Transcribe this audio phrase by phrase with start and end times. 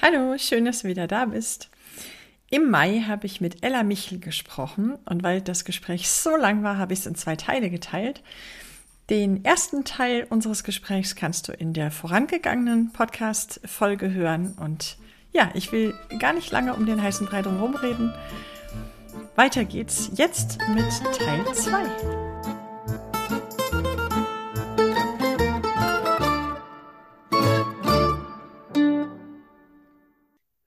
[0.00, 1.70] Hallo, schön, dass du wieder da bist.
[2.50, 6.78] Im Mai habe ich mit Ella Michel gesprochen und weil das Gespräch so lang war,
[6.78, 8.22] habe ich es in zwei Teile geteilt.
[9.10, 14.98] Den ersten Teil unseres Gesprächs kannst du in der vorangegangenen Podcast-Folge hören und
[15.32, 18.14] ja, ich will gar nicht lange um den heißen Brei drum reden.
[19.34, 20.86] Weiter geht's jetzt mit
[21.18, 22.27] Teil 2.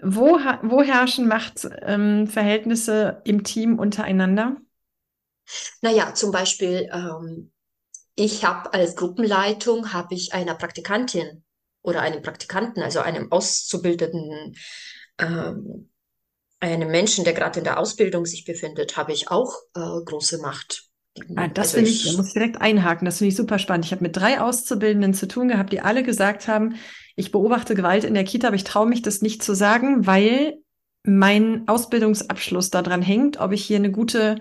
[0.04, 4.58] Wo, wo herrschen Machtverhältnisse ähm, im Team untereinander?
[5.82, 7.52] Naja, zum Beispiel, ähm,
[8.16, 11.44] ich habe als Gruppenleitung habe ich einer Praktikantin
[11.82, 14.56] oder einem Praktikanten, also einem Auszubildenden,
[15.18, 15.90] ähm,
[16.60, 20.92] einem Menschen, der gerade in der Ausbildung sich befindet, habe ich auch äh, große Macht.
[21.36, 23.06] Ah, das also finde ich, ich, muss ich direkt einhaken.
[23.06, 23.86] Das finde ich super spannend.
[23.86, 26.76] Ich habe mit drei Auszubildenden zu tun gehabt, die alle gesagt haben,
[27.16, 30.58] ich beobachte Gewalt in der Kita, aber ich traue mich das nicht zu sagen, weil
[31.04, 34.38] mein Ausbildungsabschluss daran hängt, ob ich hier eine gute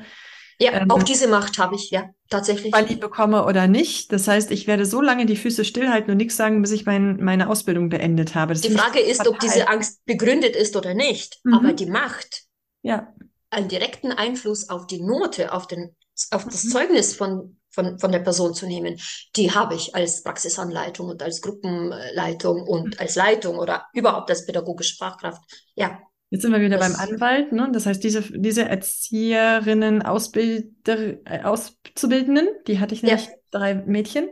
[0.60, 2.74] ja, ähm, auch diese Macht habe ich, ja, tatsächlich.
[2.90, 4.12] Ich bekomme oder nicht.
[4.12, 7.16] Das heißt, ich werde so lange die Füße stillhalten und nichts sagen, bis ich mein,
[7.16, 8.52] meine Ausbildung beendet habe.
[8.52, 11.40] Das die Frage ist, ob diese Angst begründet ist oder nicht.
[11.44, 11.54] Mhm.
[11.54, 12.42] Aber die Macht,
[12.82, 13.10] ja.
[13.48, 15.96] einen direkten Einfluss auf die Note, auf, den,
[16.30, 16.68] auf das mhm.
[16.68, 18.98] Zeugnis von von, von der Person zu nehmen,
[19.36, 24.96] die habe ich als Praxisanleitung und als Gruppenleitung und als Leitung oder überhaupt als pädagogische
[24.96, 25.42] Fachkraft.
[25.74, 26.00] Ja.
[26.30, 27.70] Jetzt sind wir wieder das, beim Anwalt, ne?
[27.72, 33.32] Das heißt, diese, diese Erzieherinnen, Ausbilder, äh, Auszubildenden, die hatte ich nämlich ja.
[33.50, 34.30] drei Mädchen,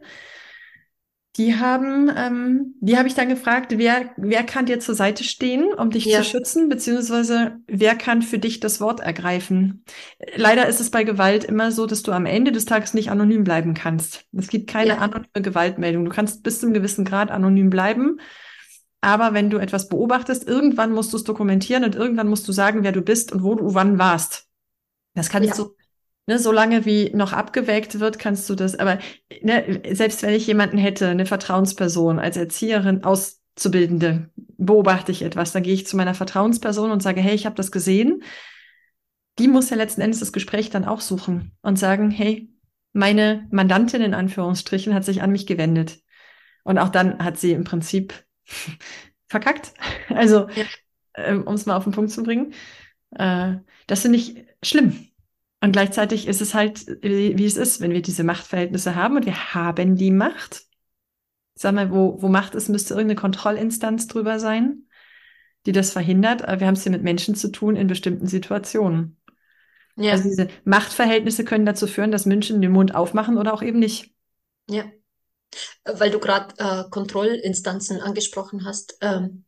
[1.36, 5.72] die haben, ähm, die habe ich dann gefragt, wer, wer kann dir zur Seite stehen,
[5.72, 6.18] um dich ja.
[6.18, 9.84] zu schützen, beziehungsweise wer kann für dich das Wort ergreifen?
[10.34, 13.44] Leider ist es bei Gewalt immer so, dass du am Ende des Tages nicht anonym
[13.44, 14.24] bleiben kannst.
[14.36, 14.98] Es gibt keine ja.
[14.98, 16.04] anonyme Gewaltmeldung.
[16.04, 18.18] Du kannst bis zu einem gewissen Grad anonym bleiben.
[19.00, 22.82] Aber wenn du etwas beobachtest, irgendwann musst du es dokumentieren und irgendwann musst du sagen,
[22.82, 24.46] wer du bist und wo du wann warst.
[25.14, 25.54] Das kann ja.
[25.54, 25.76] so
[26.28, 28.78] Ne, solange wie noch abgewägt wird, kannst du das.
[28.78, 28.98] Aber
[29.40, 34.28] ne, selbst wenn ich jemanden hätte, eine Vertrauensperson als Erzieherin, Auszubildende,
[34.58, 37.72] beobachte ich etwas, dann gehe ich zu meiner Vertrauensperson und sage, hey, ich habe das
[37.72, 38.22] gesehen.
[39.38, 42.52] Die muss ja letzten Endes das Gespräch dann auch suchen und sagen, hey,
[42.92, 45.98] meine Mandantin in Anführungsstrichen hat sich an mich gewendet.
[46.62, 48.12] Und auch dann hat sie im Prinzip
[49.28, 49.72] verkackt.
[50.10, 50.64] Also, ja.
[51.14, 52.52] äh, um es mal auf den Punkt zu bringen.
[53.12, 53.54] Äh,
[53.86, 55.07] das finde ich schlimm.
[55.60, 59.54] Und gleichzeitig ist es halt, wie, es ist, wenn wir diese Machtverhältnisse haben und wir
[59.54, 60.62] haben die Macht.
[61.54, 64.84] Sag mal, wo, wo Macht ist, müsste irgendeine Kontrollinstanz drüber sein,
[65.66, 66.42] die das verhindert.
[66.46, 69.20] Aber wir haben es hier mit Menschen zu tun in bestimmten Situationen.
[69.96, 70.12] Ja.
[70.12, 74.14] Also diese Machtverhältnisse können dazu führen, dass Menschen den Mund aufmachen oder auch eben nicht.
[74.70, 74.84] Ja.
[75.84, 78.96] Weil du gerade äh, Kontrollinstanzen angesprochen hast.
[79.00, 79.44] Ähm,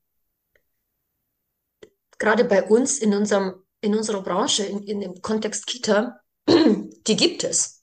[2.19, 7.45] gerade bei uns in unserem in unserer Branche, in, in dem Kontext Kita, die gibt
[7.45, 7.83] es.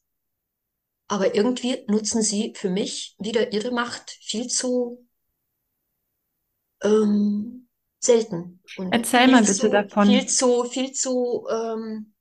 [1.07, 5.07] Aber irgendwie nutzen sie für mich wieder ihre Macht viel zu
[6.83, 7.69] ähm,
[7.99, 8.61] selten.
[8.77, 10.07] Und Erzähl mal bitte zu, davon.
[10.07, 12.13] Viel zu, viel zu ähm,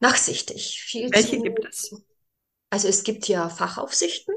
[0.00, 0.80] nachsichtig.
[0.80, 1.94] Viel Welche zu, gibt es?
[2.70, 4.34] Also es gibt ja Fachaufsichten,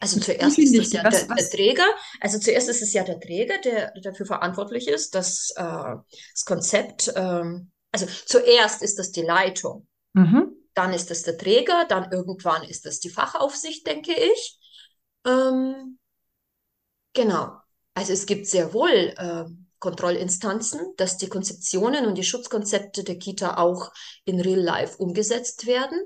[0.00, 1.86] also zuerst ist es ja was, der, der, Träger,
[2.20, 7.12] also zuerst ist es ja der Träger, der, dafür verantwortlich ist, dass äh, das Konzept,
[7.16, 10.52] ähm, also zuerst ist das die Leitung, mhm.
[10.74, 14.58] dann ist es der Träger, dann irgendwann ist das die Fachaufsicht, denke ich.
[15.24, 15.98] Ähm,
[17.12, 17.56] genau.
[17.94, 19.44] Also es gibt sehr wohl äh,
[19.78, 23.92] Kontrollinstanzen, dass die Konzeptionen und die Schutzkonzepte der Kita auch
[24.24, 26.00] in Real Life umgesetzt werden.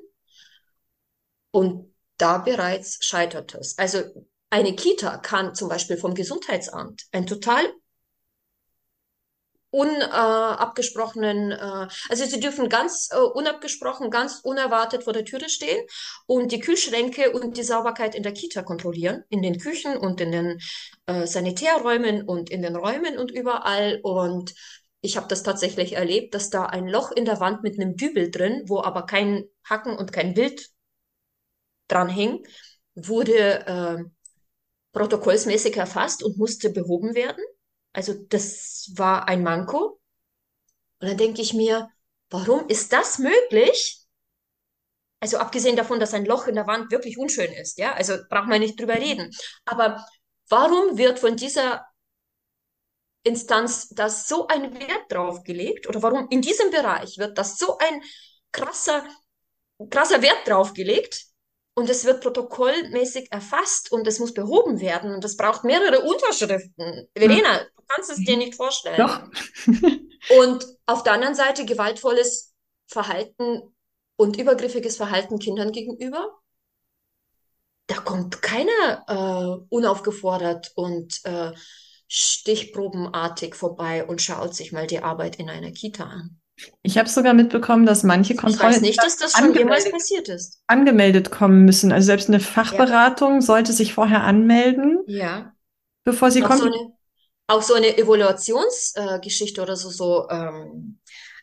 [1.51, 3.79] Und da bereits scheitert es.
[3.79, 4.03] Also
[4.51, 7.65] eine Kita kann zum Beispiel vom Gesundheitsamt ein total
[9.71, 15.81] unabgesprochenen, äh, äh, also sie dürfen ganz äh, unabgesprochen, ganz unerwartet vor der Türe stehen
[16.27, 20.33] und die Kühlschränke und die Sauberkeit in der Kita kontrollieren, in den Küchen und in
[20.33, 20.59] den
[21.07, 24.01] äh, Sanitärräumen und in den Räumen und überall.
[24.03, 24.55] Und
[25.03, 28.33] ich habe das tatsächlich erlebt, dass da ein Loch in der Wand mit einem Dübel
[28.33, 30.69] drin, wo aber kein Hacken und kein Bild
[31.91, 32.47] dran hing,
[32.95, 34.05] wurde äh,
[34.93, 37.43] protokollsmäßig erfasst und musste behoben werden.
[37.93, 40.01] Also das war ein Manko.
[41.01, 41.89] Und dann denke ich mir,
[42.31, 43.99] warum ist das möglich?
[45.21, 48.49] Also abgesehen davon, dass ein Loch in der Wand wirklich unschön ist, ja, also braucht
[48.49, 49.31] man nicht drüber reden.
[49.67, 50.05] Aber
[50.49, 51.85] warum wird von dieser
[53.23, 57.77] Instanz das so ein Wert drauf gelegt oder warum in diesem Bereich wird das so
[57.77, 58.03] ein
[58.51, 59.07] krasser,
[59.91, 61.27] krasser Wert drauf gelegt
[61.81, 67.09] und es wird protokollmäßig erfasst und es muss behoben werden und es braucht mehrere Unterschriften.
[67.17, 67.67] Verena, hm.
[67.75, 68.99] du kannst es dir nicht vorstellen.
[68.99, 69.23] Doch.
[70.39, 72.53] und auf der anderen Seite gewaltvolles
[72.87, 73.75] Verhalten
[74.17, 76.39] und übergriffiges Verhalten Kindern gegenüber.
[77.87, 81.53] Da kommt keiner äh, unaufgefordert und äh,
[82.09, 86.40] stichprobenartig vorbei und schaut sich mal die Arbeit in einer Kita an.
[86.83, 88.71] Ich habe sogar mitbekommen, dass manche Kontrollen.
[88.71, 90.63] Ich weiß nicht, dass das schon jemals passiert ist.
[90.67, 91.93] Angemeldet kommen müssen.
[91.93, 93.41] Also selbst eine Fachberatung ja.
[93.41, 95.01] sollte sich vorher anmelden.
[95.07, 95.53] Ja.
[96.05, 96.61] Bevor sie auch kommt.
[96.61, 96.93] So eine,
[97.49, 101.01] auch so eine Evaluationsgeschichte äh, oder so, so ähm,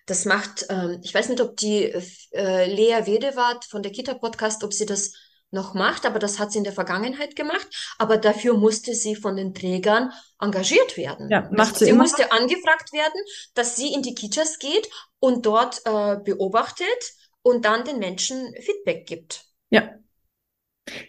[0.07, 1.83] das macht, ähm, ich weiß nicht, ob die
[2.31, 5.11] äh, Lea Wedewart von der Kita-Podcast, ob sie das
[5.51, 7.67] noch macht, aber das hat sie in der Vergangenheit gemacht.
[7.97, 11.29] Aber dafür musste sie von den Trägern engagiert werden.
[11.29, 12.03] Ja, macht also sie, sie immer.
[12.03, 13.21] musste angefragt werden,
[13.53, 14.89] dass sie in die Kitas geht
[15.19, 19.45] und dort äh, beobachtet und dann den Menschen Feedback gibt.
[19.69, 19.89] Ja.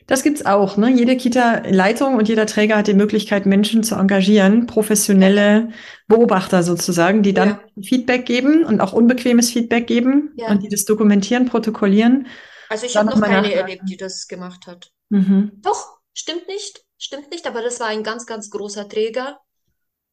[0.08, 0.76] Das gibt's auch.
[0.76, 0.90] Ne?
[0.90, 5.68] Jede Kita-Leitung und jeder Träger hat die Möglichkeit, Menschen zu engagieren, professionelle
[6.08, 7.82] Beobachter sozusagen, die dann ja.
[7.82, 10.48] Feedback geben und auch unbequemes Feedback geben ja.
[10.48, 12.26] und die das dokumentieren, protokollieren
[12.68, 14.92] also ich habe noch keine erlebt, die das gemacht hat.
[15.10, 15.52] Mhm.
[15.62, 19.40] Doch, stimmt nicht, stimmt nicht, aber das war ein ganz, ganz großer Träger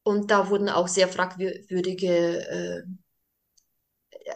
[0.02, 2.82] und da wurden auch sehr fragwürdige, äh,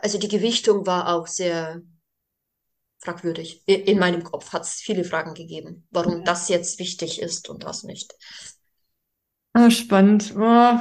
[0.01, 1.83] also die Gewichtung war auch sehr
[2.99, 3.63] fragwürdig.
[3.67, 7.83] In meinem Kopf hat es viele Fragen gegeben, warum das jetzt wichtig ist und das
[7.83, 8.15] nicht.
[9.53, 10.35] Ah, spannend.
[10.37, 10.79] Oh.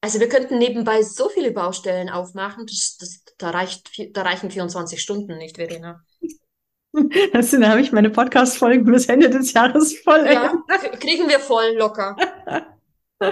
[0.00, 5.00] Also wir könnten nebenbei so viele Baustellen aufmachen, das, das, da, reicht, da reichen 24
[5.00, 6.04] Stunden nicht, Verena.
[7.32, 10.26] Also, da habe ich meine Podcast-Folgen bis Ende des Jahres voll.
[10.26, 10.62] Ja,
[11.00, 12.16] kriegen wir voll locker.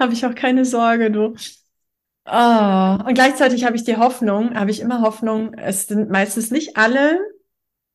[0.00, 1.34] habe ich auch keine Sorge, du.
[2.24, 2.98] Oh.
[3.06, 7.20] Und gleichzeitig habe ich die Hoffnung, habe ich immer Hoffnung, es sind meistens nicht alle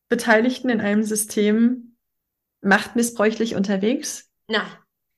[0.10, 1.98] Beteiligten in einem System
[2.62, 4.30] machtmissbräuchlich unterwegs.
[4.48, 4.68] Nein,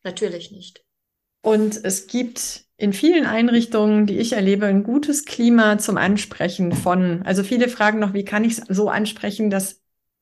[0.03, 0.86] natürlich nicht.
[1.41, 7.22] Und es gibt in vielen Einrichtungen, die ich erlebe, ein gutes Klima zum Ansprechen von.
[7.24, 9.81] Also viele fragen noch, wie kann ich es so ansprechen, dass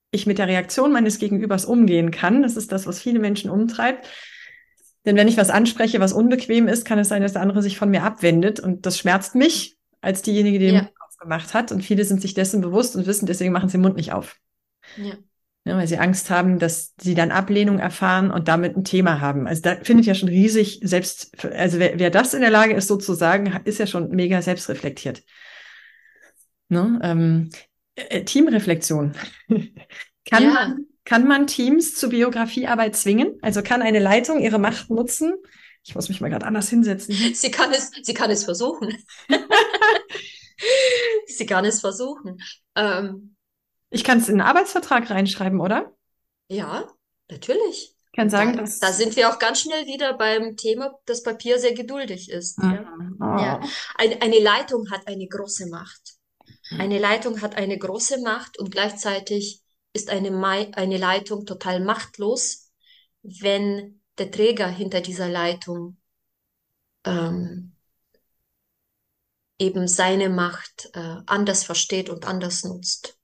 [0.10, 2.42] ich mit der Reaktion meines Gegenübers umgehen kann.
[2.42, 4.08] Das ist das, was viele Menschen umtreibt.
[5.06, 7.78] Denn wenn ich was anspreche, was unbequem ist, kann es sein, dass der andere sich
[7.78, 8.60] von mir abwendet.
[8.60, 11.72] Und das schmerzt mich als diejenige, die den Mund aufgemacht hat.
[11.72, 14.36] Und viele sind sich dessen bewusst und wissen, deswegen machen sie den Mund nicht auf.
[14.98, 15.14] Ja
[15.68, 19.20] ja, ne, weil sie Angst haben, dass sie dann Ablehnung erfahren und damit ein Thema
[19.20, 19.48] haben.
[19.48, 22.88] Also da findet ja schon riesig selbst, also wer, wer das in der Lage ist,
[22.88, 25.24] so zu sagen, ist ja schon mega selbstreflektiert.
[26.70, 27.00] Ne?
[27.04, 27.50] Ähm,
[27.96, 29.14] äh, Teamreflexion.
[30.30, 30.54] kann, ja.
[30.54, 33.38] man, kann man Teams zur Biografiearbeit zwingen?
[33.42, 35.36] Also kann eine Leitung ihre Macht nutzen?
[35.84, 37.16] Ich muss mich mal gerade anders hinsetzen.
[37.34, 38.98] Sie kann es, sie kann es versuchen.
[41.28, 42.42] sie kann es versuchen.
[42.76, 43.37] Ähm,
[43.90, 45.94] ich kann es in einen Arbeitsvertrag reinschreiben, oder?
[46.50, 46.88] Ja,
[47.30, 47.96] natürlich.
[48.12, 51.24] Ich kann sagen, da, dass da sind wir auch ganz schnell wieder beim Thema, dass
[51.24, 52.58] Papier sehr geduldig ist.
[52.60, 52.74] Mhm.
[52.74, 52.94] Ja.
[53.20, 53.42] Oh.
[53.42, 53.62] ja.
[53.96, 56.18] Ein, eine Leitung hat eine große Macht.
[56.72, 59.62] Eine Leitung hat eine große Macht und gleichzeitig
[59.94, 60.36] ist eine,
[60.76, 62.72] eine Leitung total machtlos,
[63.22, 65.98] wenn der Träger hinter dieser Leitung
[67.06, 67.76] ähm,
[69.60, 73.17] eben seine Macht äh, anders versteht und anders nutzt.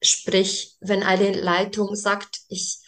[0.00, 2.78] Sprich, wenn eine Leitung sagt, ich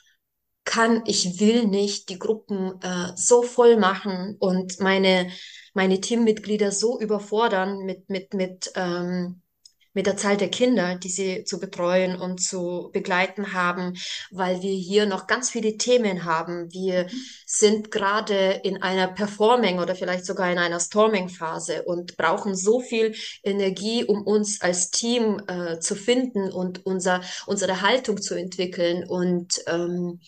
[0.64, 5.30] kann, ich will nicht die Gruppen äh, so voll machen und meine,
[5.74, 9.42] meine Teammitglieder so überfordern mit, mit, mit ähm,
[9.92, 13.96] mit der Zahl der Kinder, die sie zu betreuen und zu begleiten haben,
[14.30, 16.72] weil wir hier noch ganz viele Themen haben.
[16.72, 17.08] Wir
[17.46, 23.14] sind gerade in einer Performing oder vielleicht sogar in einer Storming-Phase und brauchen so viel
[23.42, 29.60] Energie, um uns als Team äh, zu finden und unser, unsere Haltung zu entwickeln und
[29.66, 30.20] ähm,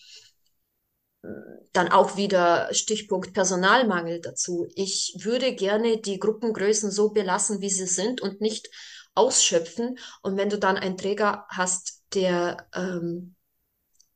[1.73, 4.67] dann auch wieder Stichpunkt Personalmangel dazu.
[4.75, 8.69] Ich würde gerne die Gruppengrößen so belassen, wie sie sind und nicht
[9.15, 9.99] ausschöpfen.
[10.23, 13.35] Und wenn du dann einen Träger hast, der ähm,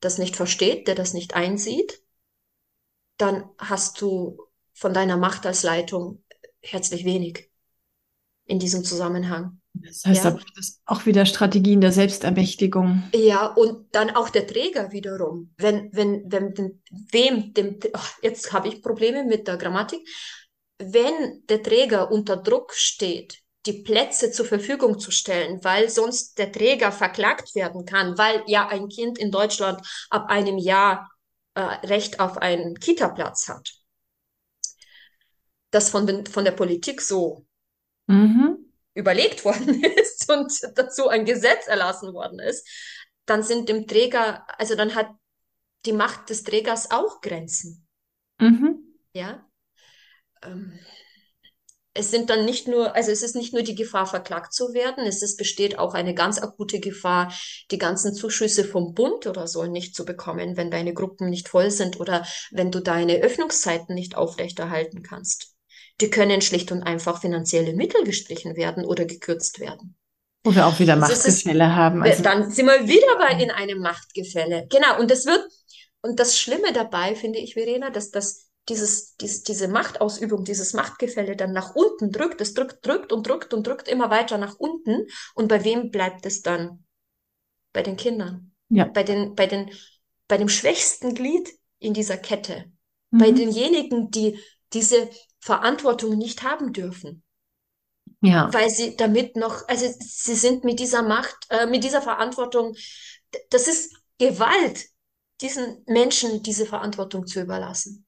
[0.01, 2.03] das nicht versteht, der das nicht einsieht,
[3.17, 4.39] dann hast du
[4.73, 6.23] von deiner Macht als Leitung
[6.61, 7.51] herzlich wenig
[8.45, 9.61] in diesem Zusammenhang.
[9.73, 10.39] Das heißt, ja.
[10.87, 13.05] auch wieder Strategien der Selbstermächtigung.
[13.15, 15.53] Ja, und dann auch der Träger wiederum.
[15.59, 20.07] Wenn, wenn, wenn, dem, wem, dem, ach, jetzt habe ich Probleme mit der Grammatik.
[20.79, 26.53] Wenn der Träger unter Druck steht, die Plätze zur Verfügung zu stellen, weil sonst der
[26.53, 29.81] Träger verklagt werden kann, weil ja ein Kind in Deutschland
[30.11, 31.11] ab einem Jahr
[31.55, 33.73] äh, Recht auf einen Kita-Platz hat.
[35.71, 37.47] Das von, den, von der Politik so
[38.07, 38.73] mhm.
[38.95, 42.67] überlegt worden ist und dazu ein Gesetz erlassen worden ist,
[43.27, 45.11] dann sind dem Träger, also dann hat
[45.85, 47.87] die Macht des Trägers auch Grenzen.
[48.39, 48.99] Mhm.
[49.13, 49.49] Ja.
[50.43, 50.79] Ähm,
[51.97, 55.05] es sind dann nicht nur, also es ist nicht nur die Gefahr, verklagt zu werden,
[55.07, 57.33] es ist, besteht auch eine ganz akute Gefahr,
[57.71, 61.71] die ganzen Zuschüsse vom Bund oder so nicht zu bekommen, wenn deine Gruppen nicht voll
[61.71, 65.55] sind oder wenn du deine Öffnungszeiten nicht aufrechterhalten kannst.
[66.01, 69.97] Die können schlicht und einfach finanzielle Mittel gestrichen werden oder gekürzt werden.
[70.45, 72.03] Oder auch wieder Machtgefälle ist, haben.
[72.03, 74.67] Also dann sind wir wieder bei in einem Machtgefälle.
[74.71, 75.01] Genau.
[75.01, 75.43] Und das wird,
[76.03, 81.37] und das Schlimme dabei finde ich, Verena, dass das dieses, dies, diese Machtausübung, dieses Machtgefälle
[81.37, 85.07] dann nach unten drückt, es drückt, drückt und drückt und drückt immer weiter nach unten.
[85.35, 86.85] Und bei wem bleibt es dann?
[87.73, 88.53] Bei den Kindern.
[88.69, 88.85] Ja.
[88.87, 89.71] Bei den, bei den,
[90.27, 92.73] bei dem schwächsten Glied in dieser Kette.
[93.11, 93.19] Mhm.
[93.19, 94.41] Bei denjenigen, die
[94.73, 95.09] diese
[95.41, 97.23] Verantwortung nicht haben dürfen.
[98.21, 98.53] Ja.
[98.53, 102.75] Weil sie damit noch, also sie sind mit dieser Macht, äh, mit dieser Verantwortung,
[103.51, 104.87] das ist Gewalt,
[105.41, 108.06] diesen Menschen diese Verantwortung zu überlassen.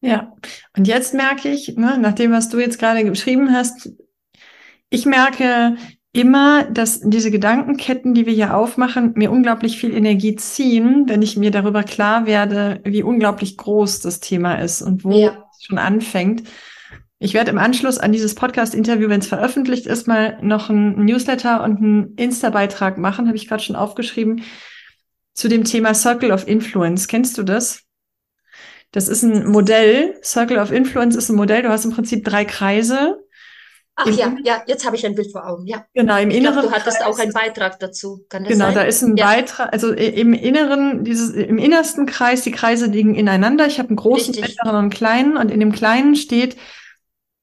[0.00, 0.34] Ja,
[0.76, 3.90] und jetzt merke ich, ne, nach dem, was du jetzt gerade geschrieben hast,
[4.90, 5.76] ich merke
[6.12, 11.36] immer, dass diese Gedankenketten, die wir hier aufmachen, mir unglaublich viel Energie ziehen, wenn ich
[11.36, 15.44] mir darüber klar werde, wie unglaublich groß das Thema ist und wo ja.
[15.52, 16.48] es schon anfängt.
[17.18, 21.62] Ich werde im Anschluss an dieses Podcast-Interview, wenn es veröffentlicht ist, mal noch ein Newsletter
[21.62, 24.42] und einen Insta-Beitrag machen, habe ich gerade schon aufgeschrieben,
[25.34, 27.08] zu dem Thema Circle of Influence.
[27.08, 27.85] Kennst du das?
[28.96, 30.18] Das ist ein Modell.
[30.24, 31.62] Circle of Influence ist ein Modell.
[31.62, 33.22] Du hast im Prinzip drei Kreise.
[33.94, 35.66] Ach Im ja, ja, jetzt habe ich ein Bild vor Augen.
[35.66, 35.84] Ja.
[35.92, 36.60] Genau, im Inneren.
[36.60, 38.24] Glaub, du hattest Kreis, auch einen Beitrag dazu.
[38.30, 38.74] Kann das genau, sein?
[38.74, 39.26] da ist ein ja.
[39.26, 43.66] Beitrag, also im Inneren, dieses, im innersten Kreis, die Kreise liegen ineinander.
[43.66, 44.56] Ich habe einen großen, Richtig.
[44.56, 46.56] mittleren und einen kleinen und in dem kleinen steht,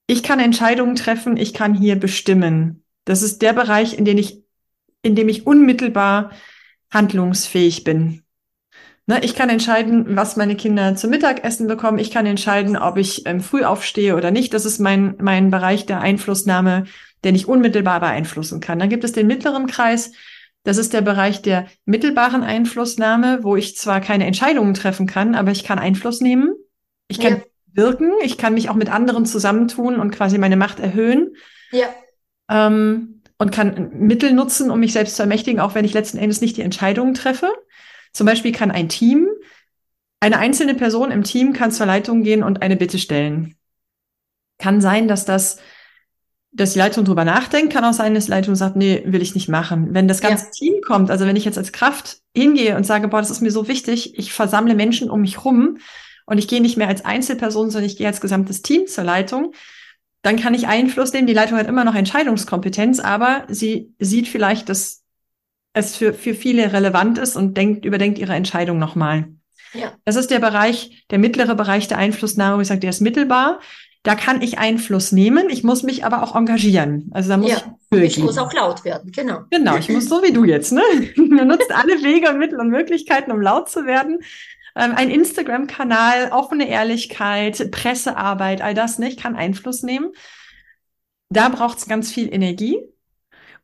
[0.08, 2.82] ich kann Entscheidungen treffen, ich kann hier bestimmen.
[3.04, 4.42] Das ist der Bereich, in dem ich,
[5.02, 6.32] in dem ich unmittelbar
[6.90, 8.23] handlungsfähig bin.
[9.06, 11.98] Ne, ich kann entscheiden, was meine Kinder zum Mittagessen bekommen.
[11.98, 14.54] Ich kann entscheiden, ob ich ähm, früh aufstehe oder nicht.
[14.54, 16.84] Das ist mein, mein Bereich der Einflussnahme,
[17.22, 18.78] den ich unmittelbar beeinflussen kann.
[18.78, 20.12] Dann gibt es den mittleren Kreis.
[20.62, 25.50] Das ist der Bereich der mittelbaren Einflussnahme, wo ich zwar keine Entscheidungen treffen kann, aber
[25.50, 26.54] ich kann Einfluss nehmen.
[27.08, 27.42] Ich kann ja.
[27.74, 28.10] wirken.
[28.22, 31.34] Ich kann mich auch mit anderen zusammentun und quasi meine Macht erhöhen.
[31.72, 31.88] Ja.
[32.48, 36.40] Ähm, und kann Mittel nutzen, um mich selbst zu ermächtigen, auch wenn ich letzten Endes
[36.40, 37.52] nicht die Entscheidungen treffe.
[38.14, 39.28] Zum Beispiel kann ein Team,
[40.20, 43.56] eine einzelne Person im Team kann zur Leitung gehen und eine Bitte stellen.
[44.58, 45.58] Kann sein, dass das,
[46.50, 49.34] dass die Leitung drüber nachdenkt, kann auch sein, dass die Leitung sagt, nee, will ich
[49.34, 49.92] nicht machen.
[49.92, 50.50] Wenn das ganze ja.
[50.50, 53.50] Team kommt, also wenn ich jetzt als Kraft hingehe und sage, boah, das ist mir
[53.50, 55.78] so wichtig, ich versammle Menschen um mich rum
[56.24, 59.52] und ich gehe nicht mehr als Einzelperson, sondern ich gehe als gesamtes Team zur Leitung,
[60.22, 61.26] dann kann ich Einfluss nehmen.
[61.26, 65.03] Die Leitung hat immer noch Entscheidungskompetenz, aber sie sieht vielleicht das
[65.74, 69.26] es für, für viele relevant ist und denkt, überdenkt ihre Entscheidung nochmal.
[69.74, 69.92] Ja.
[70.04, 73.60] Das ist der Bereich, der mittlere Bereich der Einflussnahme, wo ich sage, der ist mittelbar.
[74.04, 77.10] Da kann ich Einfluss nehmen, ich muss mich aber auch engagieren.
[77.12, 79.40] Also da muss ja, ich, ich muss auch laut werden, genau.
[79.50, 80.82] Genau, ich muss so wie du jetzt, ne?
[81.16, 84.18] Man nutzt alle Wege und Mittel und Möglichkeiten, um laut zu werden.
[84.76, 90.12] Ähm, ein Instagram-Kanal, offene Ehrlichkeit, Pressearbeit, all das nicht, kann Einfluss nehmen.
[91.30, 92.78] Da braucht es ganz viel Energie.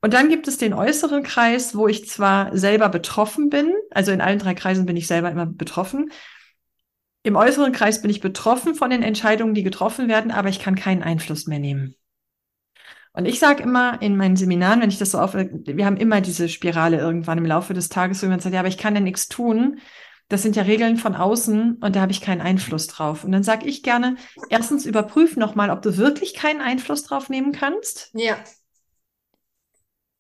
[0.03, 4.21] Und dann gibt es den äußeren Kreis, wo ich zwar selber betroffen bin, also in
[4.21, 6.11] allen drei Kreisen bin ich selber immer betroffen.
[7.23, 10.75] Im äußeren Kreis bin ich betroffen von den Entscheidungen, die getroffen werden, aber ich kann
[10.75, 11.95] keinen Einfluss mehr nehmen.
[13.13, 16.23] Und ich sage immer in meinen Seminaren, wenn ich das so auf, wir haben immer
[16.23, 19.01] diese Spirale irgendwann im Laufe des Tages, wo jemand sagt, ja, aber ich kann ja
[19.01, 19.81] nichts tun.
[20.29, 23.25] Das sind ja Regeln von außen und da habe ich keinen Einfluss drauf.
[23.25, 24.15] Und dann sage ich gerne,
[24.49, 28.11] erstens überprüf nochmal, ob du wirklich keinen Einfluss drauf nehmen kannst.
[28.15, 28.37] Ja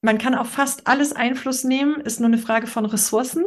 [0.00, 3.44] man kann auf fast alles Einfluss nehmen, ist nur eine Frage von Ressourcen.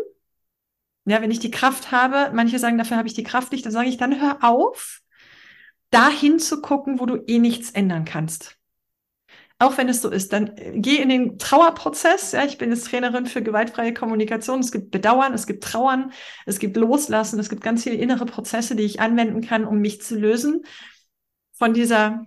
[1.05, 3.73] Ja, wenn ich die Kraft habe, manche sagen, dafür habe ich die Kraft nicht, dann
[3.73, 5.01] sage ich, dann hör auf,
[5.89, 8.57] dahin zu gucken, wo du eh nichts ändern kannst.
[9.59, 12.31] Auch wenn es so ist, dann äh, geh in den Trauerprozess.
[12.31, 14.59] Ja, ich bin jetzt Trainerin für gewaltfreie Kommunikation.
[14.59, 16.11] Es gibt Bedauern, es gibt Trauern,
[16.45, 20.01] es gibt Loslassen, es gibt ganz viele innere Prozesse, die ich anwenden kann, um mich
[20.01, 20.63] zu lösen
[21.53, 22.25] von dieser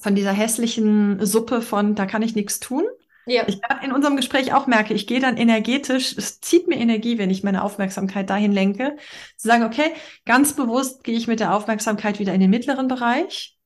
[0.00, 2.84] von dieser hässlichen Suppe von, da kann ich nichts tun.
[3.26, 3.44] Ja.
[3.46, 7.30] Ich in unserem Gespräch auch merke, ich gehe dann energetisch, es zieht mir Energie, wenn
[7.30, 8.96] ich meine Aufmerksamkeit dahin lenke,
[9.36, 9.94] zu sagen, okay,
[10.26, 13.56] ganz bewusst gehe ich mit der Aufmerksamkeit wieder in den mittleren Bereich.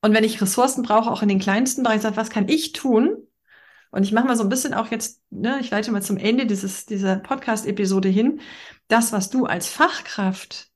[0.00, 3.16] Und wenn ich Ressourcen brauche, auch in den kleinsten Bereich, sage, was kann ich tun?
[3.90, 6.46] Und ich mache mal so ein bisschen auch jetzt, ne, ich leite mal zum Ende
[6.46, 8.40] dieses, dieser Podcast-Episode hin,
[8.86, 10.67] das, was du als Fachkraft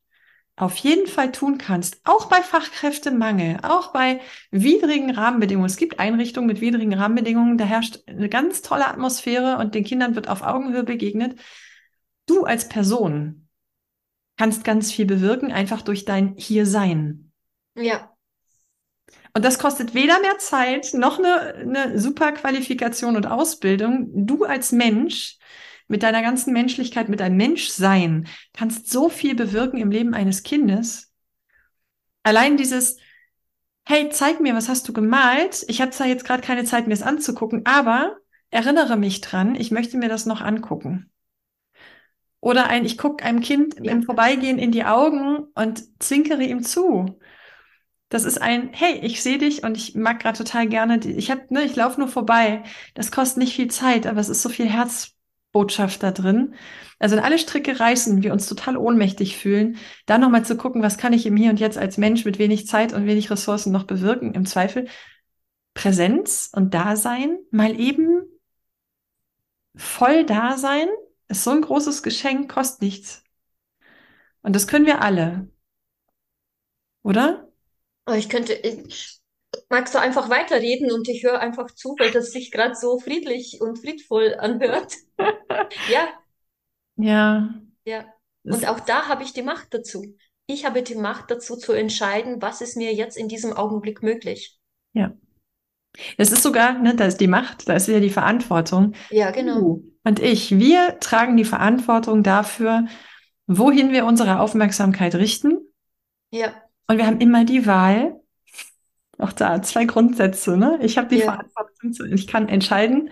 [0.62, 4.20] auf jeden Fall tun kannst, auch bei Fachkräftemangel, auch bei
[4.52, 5.68] widrigen Rahmenbedingungen.
[5.68, 10.14] Es gibt Einrichtungen mit widrigen Rahmenbedingungen, da herrscht eine ganz tolle Atmosphäre und den Kindern
[10.14, 11.38] wird auf Augenhöhe begegnet.
[12.26, 13.48] Du als Person
[14.36, 17.32] kannst ganz viel bewirken, einfach durch dein Hiersein.
[17.74, 18.14] Ja.
[19.34, 24.26] Und das kostet weder mehr Zeit noch eine, eine super Qualifikation und Ausbildung.
[24.26, 25.38] Du als Mensch
[25.92, 31.12] mit deiner ganzen Menschlichkeit, mit deinem Menschsein kannst so viel bewirken im Leben eines Kindes.
[32.22, 32.96] Allein dieses,
[33.84, 35.64] hey, zeig mir, was hast du gemalt?
[35.68, 38.16] Ich habe zwar jetzt gerade keine Zeit, mir das anzugucken, aber
[38.48, 41.10] erinnere mich dran, ich möchte mir das noch angucken.
[42.40, 43.92] Oder ein, ich gucke einem Kind ja.
[43.92, 47.20] im Vorbeigehen in die Augen und zwinkere ihm zu.
[48.08, 51.42] Das ist ein, hey, ich sehe dich und ich mag gerade total gerne, ich habe,
[51.50, 52.62] ne, ich laufe nur vorbei.
[52.94, 54.66] Das kostet nicht viel Zeit, aber es ist so viel
[55.52, 56.54] Herzbotschaft da drin.
[56.98, 60.98] Also wenn alle Stricke reißen, wir uns total ohnmächtig fühlen, da nochmal zu gucken, was
[60.98, 63.84] kann ich im Hier und Jetzt als Mensch mit wenig Zeit und wenig Ressourcen noch
[63.84, 64.88] bewirken, im Zweifel
[65.74, 68.22] Präsenz und Dasein, mal eben
[69.74, 70.88] voll da sein,
[71.28, 73.22] ist so ein großes Geschenk, kostet nichts.
[74.42, 75.48] Und das können wir alle.
[77.02, 77.48] Oder?
[78.14, 79.21] Ich könnte, ich,
[79.68, 83.60] magst du einfach weiterreden und ich höre einfach zu, weil das sich gerade so friedlich
[83.60, 84.94] und friedvoll anhört.
[85.90, 86.08] ja.
[86.96, 87.54] Ja.
[87.84, 88.04] Ja.
[88.44, 90.16] Und auch da habe ich die Macht dazu.
[90.46, 94.58] Ich habe die Macht dazu zu entscheiden, was ist mir jetzt in diesem Augenblick möglich.
[94.92, 95.12] Ja.
[96.16, 98.94] Es ist sogar, ne, da ist die Macht, da ist wieder die Verantwortung.
[99.10, 99.58] Ja, genau.
[99.58, 102.86] Du und ich, wir tragen die Verantwortung dafür,
[103.46, 105.58] wohin wir unsere Aufmerksamkeit richten.
[106.30, 106.54] Ja.
[106.88, 108.20] Und wir haben immer die Wahl,
[109.22, 110.78] auch da zwei Grundsätze, ne?
[110.82, 111.24] Ich habe die ja.
[111.24, 113.10] Verantwortung, zu, ich kann entscheiden.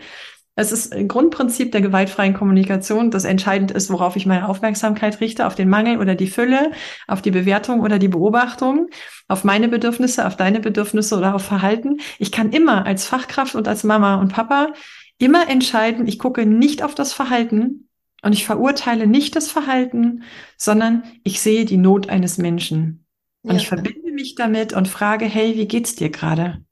[0.57, 5.47] Es ist ein Grundprinzip der gewaltfreien Kommunikation, das entscheidend ist, worauf ich meine Aufmerksamkeit richte,
[5.47, 6.73] auf den Mangel oder die Fülle,
[7.07, 8.89] auf die Bewertung oder die Beobachtung,
[9.29, 11.99] auf meine Bedürfnisse, auf deine Bedürfnisse oder auf Verhalten.
[12.19, 14.73] Ich kann immer als Fachkraft und als Mama und Papa
[15.19, 17.89] immer entscheiden, ich gucke nicht auf das Verhalten,
[18.23, 20.25] und ich verurteile nicht das Verhalten,
[20.57, 23.07] sondern ich sehe die Not eines Menschen.
[23.43, 23.57] Und ja.
[23.57, 26.63] ich verbinde mich damit und frage, hey, wie geht's dir gerade?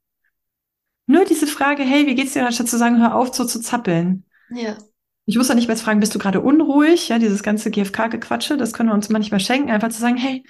[1.07, 4.25] Nur diese Frage, hey, wie geht's dir, anstatt zu sagen, hör auf, so zu zappeln.
[4.51, 4.77] Ja.
[5.25, 7.09] Ich muss doch nicht mehr fragen, bist du gerade unruhig?
[7.09, 10.43] Ja, dieses ganze GFK-Gequatsche, das können wir uns manchmal schenken, einfach zu sagen, hey,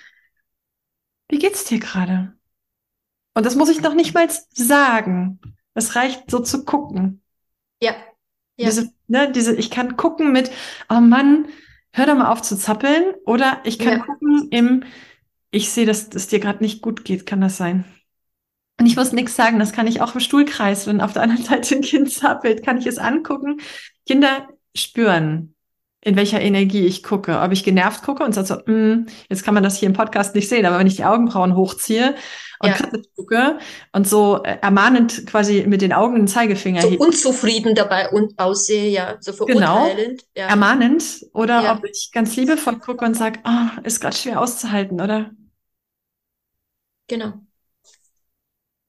[1.29, 2.33] wie geht's dir gerade?
[3.33, 5.39] Und das muss ich noch nicht mal sagen.
[5.73, 7.21] Es reicht so zu gucken.
[7.81, 7.91] Ja.
[8.57, 8.65] ja.
[8.65, 10.51] Diese, ne, diese, ich kann gucken mit,
[10.89, 11.47] oh Mann,
[11.93, 13.13] hör doch mal auf zu zappeln.
[13.25, 14.05] Oder ich kann ja.
[14.05, 14.83] gucken im,
[15.51, 17.85] ich sehe, dass es dir gerade nicht gut geht, kann das sein?
[18.79, 21.43] Und ich muss nichts sagen, das kann ich auch im Stuhlkreis, wenn auf der anderen
[21.45, 23.59] Seite ein Kind zappelt, kann ich es angucken.
[24.05, 25.55] Kinder spüren,
[26.01, 27.39] in welcher Energie ich gucke.
[27.39, 30.33] Ob ich genervt gucke und sage so, mm, jetzt kann man das hier im Podcast
[30.35, 32.15] nicht sehen, aber wenn ich die Augenbrauen hochziehe
[32.61, 32.77] und ja.
[33.15, 33.59] gucke
[33.93, 38.89] und so äh, ermahnend quasi mit den Augen den Zeigefinger so unzufrieden dabei und aussehe,
[38.89, 39.85] ja, so genau.
[39.85, 40.21] verurteilend.
[40.33, 40.47] Genau, ja.
[40.47, 41.75] ermahnend oder ja.
[41.75, 45.31] ob ich ganz liebevoll gucke und sage, oh, ist gerade schwer auszuhalten, oder?
[47.07, 47.33] Genau.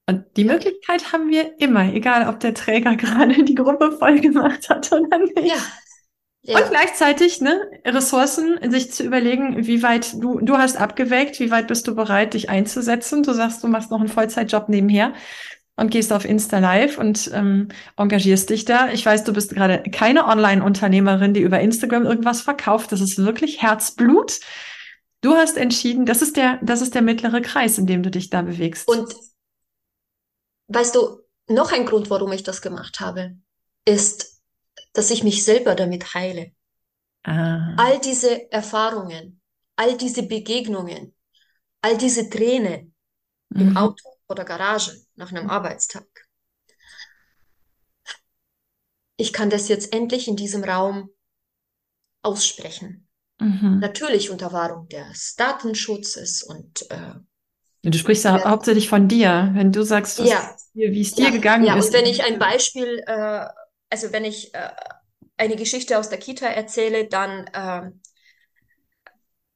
[0.07, 4.69] Und die Möglichkeit haben wir immer, egal ob der Träger gerade die Gruppe voll gemacht
[4.69, 5.39] hat oder nicht.
[5.39, 5.61] Ja.
[6.43, 6.57] Ja.
[6.57, 11.67] Und gleichzeitig, ne, Ressourcen, sich zu überlegen, wie weit du, du hast abgewägt, wie weit
[11.67, 13.21] bist du bereit, dich einzusetzen.
[13.21, 15.13] Du sagst, du machst noch einen Vollzeitjob nebenher
[15.75, 18.89] und gehst auf Insta Live und ähm, engagierst dich da.
[18.89, 22.91] Ich weiß, du bist gerade keine Online-Unternehmerin, die über Instagram irgendwas verkauft.
[22.91, 24.39] Das ist wirklich Herzblut.
[25.21, 28.31] Du hast entschieden, das ist der, das ist der mittlere Kreis, in dem du dich
[28.31, 28.87] da bewegst.
[28.87, 29.13] Und
[30.69, 33.35] weißt du, noch ein Grund, warum ich das gemacht habe,
[33.85, 34.30] ist,
[34.93, 36.51] dass ich mich selber damit heile.
[37.23, 37.75] Ah.
[37.77, 39.41] All diese Erfahrungen,
[39.75, 41.13] all diese Begegnungen,
[41.81, 42.93] all diese Tränen
[43.49, 43.61] mhm.
[43.61, 46.05] im Auto oder Garage nach einem Arbeitstag.
[49.17, 51.11] Ich kann das jetzt endlich in diesem Raum
[52.23, 53.07] aussprechen.
[53.39, 53.79] Mhm.
[53.79, 57.13] Natürlich unter Wahrung des Datenschutzes und äh,
[57.83, 60.55] Du sprichst ja, hauptsächlich von dir, wenn du sagst, ja.
[60.73, 61.29] wie es dir ja.
[61.31, 61.91] gegangen ja, ist.
[61.91, 63.45] Ja, und wenn ich ein Beispiel, äh,
[63.91, 64.71] also wenn ich äh,
[65.37, 67.91] eine Geschichte aus der Kita erzähle, dann äh,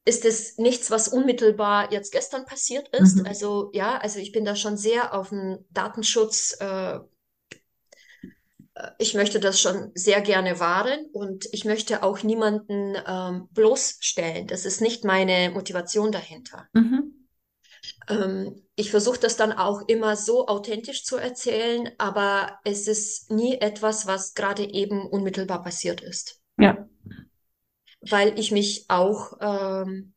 [0.04, 3.16] ist es nichts, was unmittelbar jetzt gestern passiert ist.
[3.16, 3.26] Mhm.
[3.26, 6.56] Also ja, also ich bin da schon sehr auf den Datenschutz.
[6.60, 7.00] Äh,
[8.98, 14.46] ich möchte das schon sehr gerne wahren und ich möchte auch niemanden ähm, bloßstellen.
[14.46, 16.68] Das ist nicht meine Motivation dahinter.
[16.74, 17.25] Mhm.
[18.08, 23.56] Ähm, ich versuche das dann auch immer so authentisch zu erzählen, aber es ist nie
[23.56, 26.40] etwas, was gerade eben unmittelbar passiert ist.
[26.58, 26.86] Ja
[28.10, 30.14] weil ich mich auch ähm,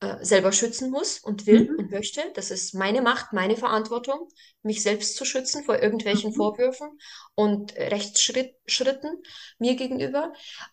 [0.00, 1.78] äh, selber schützen muss und will mhm.
[1.78, 2.20] und möchte.
[2.34, 4.28] Das ist meine Macht, meine Verantwortung,
[4.62, 6.34] mich selbst zu schützen vor irgendwelchen mhm.
[6.34, 6.98] Vorwürfen
[7.34, 9.22] und Rechtsschritten
[9.58, 10.32] mir gegenüber.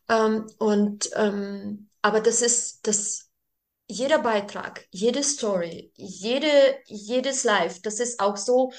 [0.10, 3.30] Ähm, und ähm, aber das ist das
[3.88, 8.72] jeder Beitrag, jede Story, jede jedes Live, das ist auch so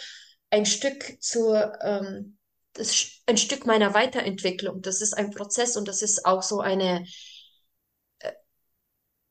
[0.51, 2.39] ein Stück zur ähm,
[2.75, 4.83] das ein Stück meiner Weiterentwicklung.
[4.83, 7.07] Das ist ein Prozess und das ist auch so eine
[8.19, 8.33] äh,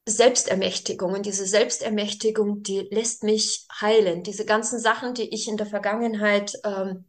[0.07, 1.13] Selbstermächtigung.
[1.13, 4.23] Und diese Selbstermächtigung, die lässt mich heilen.
[4.23, 7.05] Diese ganzen Sachen, die ich in der Vergangenheit ähm,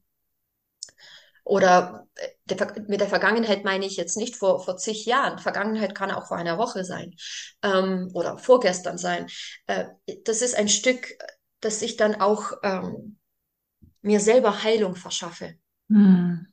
[1.44, 5.38] oder äh, der, mit der Vergangenheit meine ich jetzt nicht vor, vor zig Jahren.
[5.38, 7.14] Vergangenheit kann auch vor einer Woche sein
[7.62, 9.28] ähm, oder vorgestern sein.
[9.66, 9.86] Äh,
[10.24, 11.16] das ist ein Stück,
[11.60, 13.18] dass ich dann auch ähm,
[14.02, 15.54] mir selber Heilung verschaffe.
[15.88, 16.46] Hm.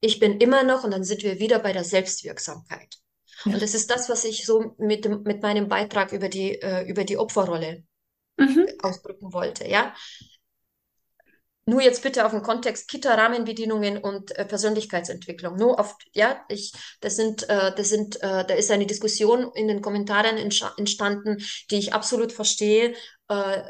[0.00, 2.96] Ich bin immer noch, und dann sind wir wieder bei der Selbstwirksamkeit.
[3.44, 3.54] Ja.
[3.54, 6.88] Und das ist das, was ich so mit, dem, mit meinem Beitrag über die, äh,
[6.88, 7.84] über die Opferrolle
[8.36, 8.66] mhm.
[8.82, 9.66] ausdrücken wollte.
[9.68, 9.94] Ja?
[11.68, 15.56] Nur jetzt bitte auf den Kontext Kita, Rahmenbedienungen und äh, Persönlichkeitsentwicklung.
[15.56, 19.68] Nur auf, ja, ich, das sind, äh, das sind, äh, da ist eine Diskussion in
[19.68, 21.36] den Kommentaren entstanden,
[21.70, 22.94] die ich absolut verstehe.
[23.28, 23.62] Äh,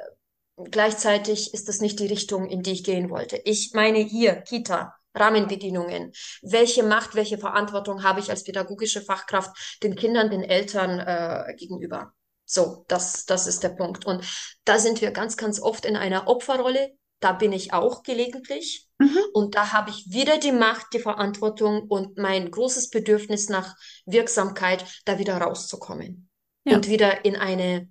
[0.71, 3.37] Gleichzeitig ist das nicht die Richtung, in die ich gehen wollte.
[3.45, 6.13] Ich meine hier, Kita, Rahmenbedingungen.
[6.43, 12.13] Welche Macht, welche Verantwortung habe ich als pädagogische Fachkraft den Kindern, den Eltern äh, gegenüber?
[12.45, 14.05] So, das, das ist der Punkt.
[14.05, 14.25] Und
[14.65, 16.91] da sind wir ganz, ganz oft in einer Opferrolle.
[17.21, 18.89] Da bin ich auch gelegentlich.
[18.99, 19.19] Mhm.
[19.33, 23.77] Und da habe ich wieder die Macht, die Verantwortung und mein großes Bedürfnis nach
[24.07, 26.29] Wirksamkeit, da wieder rauszukommen.
[26.65, 26.77] Ja.
[26.77, 27.89] Und wieder in eine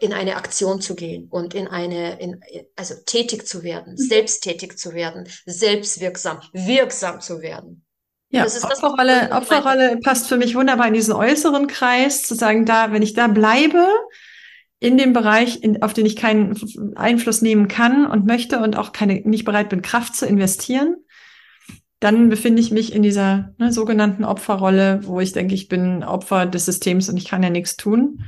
[0.00, 2.40] in eine Aktion zu gehen und in eine, in,
[2.76, 3.98] also tätig zu werden, mhm.
[3.98, 7.84] selbsttätig zu werden, selbstwirksam, wirksam zu werden.
[8.30, 12.34] Ja, das ist Opferrolle, das, Opferrolle passt für mich wunderbar in diesen äußeren Kreis, zu
[12.34, 13.86] sagen, da, wenn ich da bleibe,
[14.80, 16.56] in dem Bereich, in, auf den ich keinen
[16.96, 20.96] Einfluss nehmen kann und möchte und auch keine, nicht bereit bin, Kraft zu investieren,
[22.00, 26.44] dann befinde ich mich in dieser ne, sogenannten Opferrolle, wo ich denke, ich bin Opfer
[26.44, 28.24] des Systems und ich kann ja nichts tun.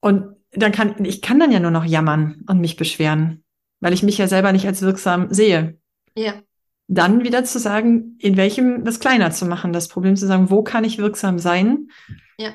[0.00, 3.42] Und dann kann, ich kann dann ja nur noch jammern und mich beschweren,
[3.80, 5.78] weil ich mich ja selber nicht als wirksam sehe.
[6.14, 6.34] Ja.
[6.86, 10.62] Dann wieder zu sagen, in welchem, das kleiner zu machen, das Problem zu sagen, wo
[10.62, 11.88] kann ich wirksam sein?
[12.38, 12.50] Ja.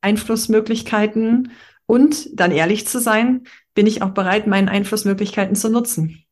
[0.00, 1.52] Einflussmöglichkeiten
[1.92, 6.24] und dann ehrlich zu sein, bin ich auch bereit, meinen Einflussmöglichkeiten zu nutzen.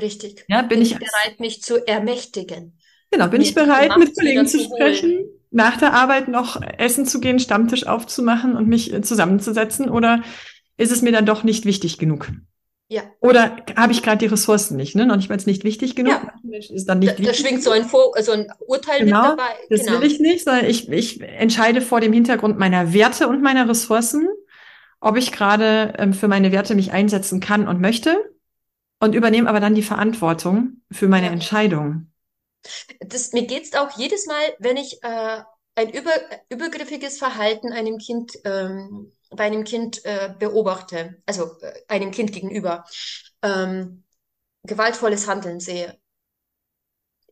[0.00, 0.44] Richtig.
[0.48, 2.78] Ja, bin, bin ich bereit, mich zu ermächtigen.
[3.12, 5.24] Genau, bin ich bereit, mit Kollegen zu sprechen?
[5.50, 9.88] nach der Arbeit noch essen zu gehen, Stammtisch aufzumachen und mich äh, zusammenzusetzen?
[9.88, 10.22] Oder
[10.76, 12.28] ist es mir dann doch nicht wichtig genug?
[12.90, 13.02] Ja.
[13.20, 15.06] Oder habe ich gerade die Ressourcen nicht, ne?
[15.06, 16.20] Noch nicht mal es nicht wichtig genug.
[16.42, 16.58] Ja.
[16.58, 19.50] Ist dann nicht da, da schwingt so ein, Vor so ein Urteil genau, mit dabei.
[19.70, 20.00] Das genau.
[20.00, 24.26] will ich nicht, sondern ich, ich entscheide vor dem Hintergrund meiner Werte und meiner Ressourcen,
[25.00, 28.16] ob ich gerade ähm, für meine Werte mich einsetzen kann und möchte
[29.00, 31.32] und übernehme aber dann die Verantwortung für meine ja.
[31.32, 32.12] Entscheidung.
[33.00, 35.42] Das, mir geht es auch jedes Mal, wenn ich äh,
[35.76, 36.10] ein über,
[36.48, 42.84] übergriffiges Verhalten einem Kind, ähm, bei einem Kind äh, beobachte, also äh, einem Kind gegenüber,
[43.42, 44.02] ähm,
[44.64, 45.96] gewaltvolles Handeln sehe.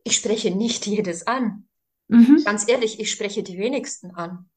[0.03, 1.67] Ich spreche nicht jedes an.
[2.07, 2.41] Mhm.
[2.45, 4.49] Ganz ehrlich, ich spreche die wenigsten an.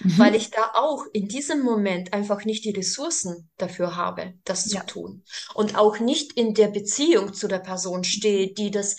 [0.00, 0.18] Mhm.
[0.18, 4.80] Weil ich da auch in diesem Moment einfach nicht die Ressourcen dafür habe, das ja.
[4.80, 5.24] zu tun.
[5.54, 8.96] Und auch nicht in der Beziehung zu der Person stehe, die das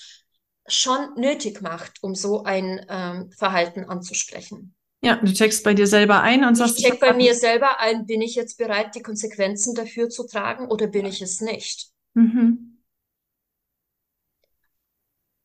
[0.67, 4.75] schon nötig macht, um so ein ähm, Verhalten anzusprechen.
[5.01, 6.79] Ja, du checkst bei dir selber ein und sagst.
[6.79, 10.67] Ich check bei mir selber ein, bin ich jetzt bereit, die Konsequenzen dafür zu tragen
[10.67, 11.89] oder bin ich es nicht?
[12.15, 12.81] Mhm.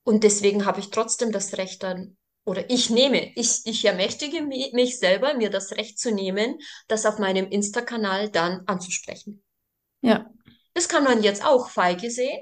[0.03, 4.99] Und deswegen habe ich trotzdem das Recht dann, oder ich nehme, ich, ich ermächtige mich
[4.99, 9.43] selber, mir das Recht zu nehmen, das auf meinem Insta-Kanal dann anzusprechen.
[10.01, 10.31] Ja.
[10.75, 12.41] Das kann man jetzt auch feige sehen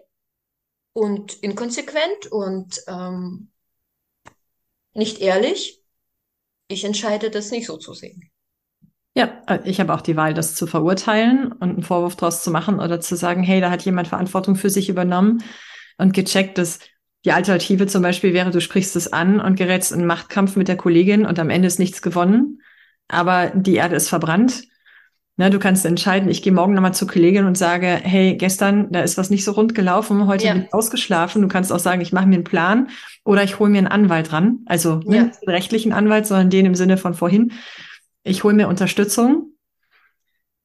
[0.93, 3.51] und inkonsequent und ähm,
[4.93, 5.83] nicht ehrlich.
[6.69, 8.31] Ich entscheide das nicht so zu sehen.
[9.15, 12.51] Ja, äh, ich habe auch die Wahl, das zu verurteilen und einen Vorwurf daraus zu
[12.51, 15.43] machen oder zu sagen, hey, da hat jemand Verantwortung für sich übernommen
[15.97, 16.79] und gecheckt, dass
[17.25, 20.77] die Alternative zum Beispiel wäre, du sprichst es an und gerätst in Machtkampf mit der
[20.77, 22.63] Kollegin und am Ende ist nichts gewonnen.
[23.11, 24.65] aber die Erde ist verbrannt.
[25.39, 29.01] Ne, du kannst entscheiden, ich gehe morgen nochmal zur Kollegin und sage, hey, gestern, da
[29.01, 30.53] ist was nicht so rund gelaufen, heute ja.
[30.53, 31.41] bin ich ausgeschlafen.
[31.41, 32.89] Du kannst auch sagen, ich mache mir einen Plan
[33.25, 34.59] oder ich hole mir einen Anwalt ran.
[34.67, 35.23] Also ne, ja.
[35.25, 37.53] nicht den rechtlichen Anwalt, sondern den im Sinne von vorhin.
[38.25, 39.53] Ich hole mir Unterstützung,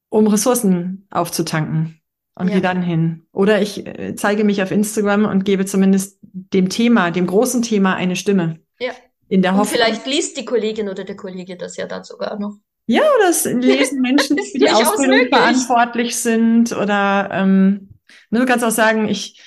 [0.10, 2.03] um Ressourcen aufzutanken
[2.36, 2.54] und ja.
[2.54, 3.26] gehe dann hin.
[3.32, 7.96] Oder ich äh, zeige mich auf Instagram und gebe zumindest dem Thema, dem großen Thema
[7.96, 8.60] eine Stimme.
[8.80, 8.92] Ja.
[9.30, 9.68] In der Hoffnung.
[9.68, 12.58] Und vielleicht liest die Kollegin oder der Kollege das ja dann sogar noch.
[12.86, 16.72] Ja, oder es lesen Menschen, die für die Ausbildung verantwortlich sind.
[16.74, 17.90] Oder ähm,
[18.30, 19.42] ne, du kannst auch sagen, ich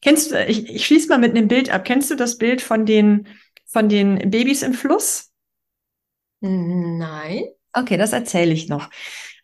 [0.00, 1.84] kennst du, ich, ich schließe mal mit einem Bild ab.
[1.84, 3.28] Kennst du das Bild von den
[3.66, 5.30] von den Babys im Fluss?
[6.40, 7.44] Nein.
[7.72, 8.90] Okay, das erzähle ich noch.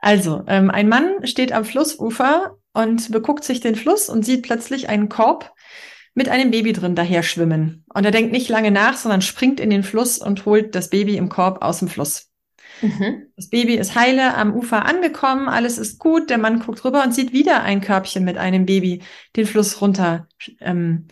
[0.00, 4.88] Also, ähm, ein Mann steht am Flussufer und beguckt sich den Fluss und sieht plötzlich
[4.88, 5.52] einen Korb
[6.14, 7.84] mit einem Baby drin daher schwimmen.
[7.92, 11.16] Und er denkt nicht lange nach, sondern springt in den Fluss und holt das Baby
[11.16, 12.30] im Korb aus dem Fluss.
[12.80, 13.26] Mhm.
[13.34, 16.30] Das Baby ist heile am Ufer angekommen, alles ist gut.
[16.30, 19.02] Der Mann guckt rüber und sieht wieder ein Körbchen mit einem Baby
[19.34, 20.28] den Fluss runter
[20.60, 21.08] ähm,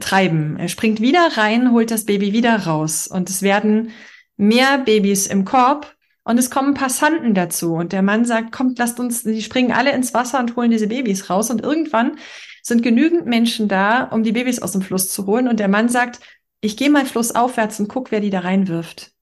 [0.00, 0.56] treiben.
[0.58, 3.92] Er springt wieder rein, holt das Baby wieder raus und es werden
[4.36, 5.94] mehr Babys im Korb
[6.24, 9.92] und es kommen Passanten dazu und der Mann sagt, kommt, lasst uns, die springen alle
[9.92, 12.18] ins Wasser und holen diese Babys raus und irgendwann
[12.62, 15.90] sind genügend Menschen da, um die Babys aus dem Fluss zu holen und der Mann
[15.90, 16.20] sagt,
[16.62, 19.12] ich gehe mal flussaufwärts und guck, wer die da reinwirft.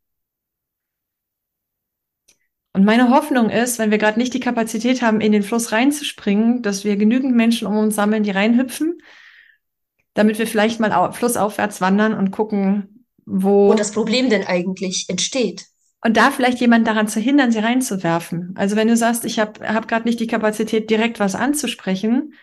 [2.73, 6.63] Und meine Hoffnung ist, wenn wir gerade nicht die Kapazität haben, in den Fluss reinzuspringen,
[6.63, 9.03] dass wir genügend Menschen um uns sammeln, die reinhüpfen,
[10.15, 15.67] damit wir vielleicht mal flussaufwärts wandern und gucken, wo, wo das Problem denn eigentlich entsteht.
[16.05, 18.55] Und da vielleicht jemand daran zu hindern, sie reinzuwerfen.
[18.57, 22.35] Also wenn du sagst, ich habe hab, hab gerade nicht die Kapazität, direkt was anzusprechen,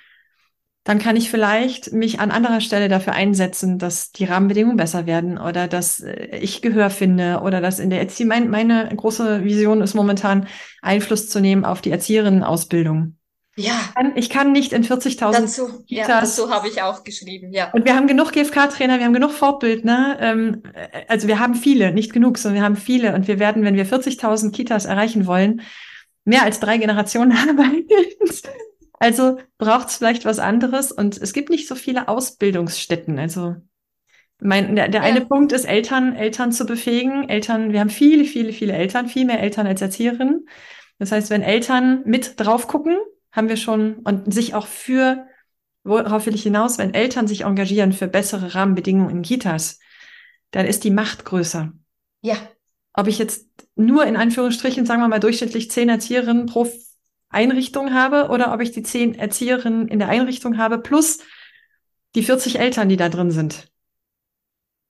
[0.86, 5.38] dann kann ich vielleicht mich an anderer Stelle dafür einsetzen, dass die Rahmenbedingungen besser werden
[5.38, 9.82] oder dass äh, ich Gehör finde oder dass in der Erziehung, mein, meine große Vision
[9.82, 10.48] ist momentan
[10.82, 13.19] Einfluss zu nehmen auf die Erzieherinnenausbildung.
[13.60, 13.74] Ja.
[13.74, 17.72] Ich kann, ich kann nicht in 40.000 dazu, ja, dazu habe ich auch geschrieben, ja.
[17.72, 20.18] Und wir haben genug GFK-Trainer, wir haben genug Fortbildner.
[20.20, 23.14] Ähm, äh, also wir haben viele, nicht genug, sondern wir haben viele.
[23.14, 25.62] Und wir werden, wenn wir 40.000 Kitas erreichen wollen,
[26.24, 27.88] mehr als drei Generationen arbeiten.
[29.00, 33.18] Also braucht es vielleicht was anderes und es gibt nicht so viele Ausbildungsstätten.
[33.18, 33.56] Also
[34.42, 35.08] mein, der, der ja.
[35.08, 37.28] eine Punkt ist, Eltern, Eltern zu befähigen.
[37.28, 40.48] Eltern, wir haben viele, viele, viele Eltern, viel mehr Eltern als Erzieherinnen.
[40.98, 42.98] Das heißt, wenn Eltern mit drauf gucken,
[43.32, 45.28] haben wir schon und sich auch für,
[45.84, 49.80] worauf will ich hinaus, wenn Eltern sich engagieren für bessere Rahmenbedingungen in Kitas,
[50.52, 51.72] dann ist die Macht größer.
[52.22, 52.36] Ja.
[52.94, 56.68] Ob ich jetzt nur in Anführungsstrichen, sagen wir mal, durchschnittlich zehn Erzieherinnen pro
[57.30, 61.20] Einrichtung habe oder ob ich die zehn Erzieherinnen in der Einrichtung habe plus
[62.16, 63.72] die 40 Eltern, die da drin sind.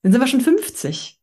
[0.01, 1.19] Dann sind wir schon 50.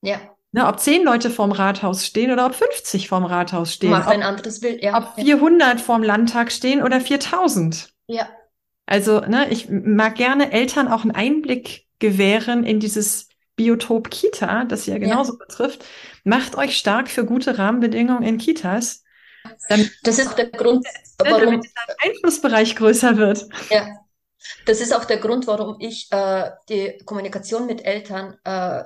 [0.00, 0.33] Ja.
[0.54, 3.90] Ne, ob zehn Leute vorm Rathaus stehen oder ob 50 vorm Rathaus stehen.
[3.90, 4.96] Macht ein anderes Bild, ja.
[4.96, 7.88] Ob 400 vorm Landtag stehen oder 4000.
[8.06, 8.28] Ja.
[8.86, 14.86] Also, ne, ich mag gerne Eltern auch einen Einblick gewähren in dieses Biotop Kita, das
[14.86, 15.44] ja genauso ja.
[15.44, 15.84] betrifft.
[16.22, 19.02] Macht euch stark für gute Rahmenbedingungen in Kitas.
[20.04, 20.86] Das ist der Grund,
[21.18, 23.44] warum der Einflussbereich größer wird.
[23.70, 23.88] Ja,
[24.66, 28.84] das ist auch der Grund, warum ich äh, die Kommunikation mit Eltern, äh,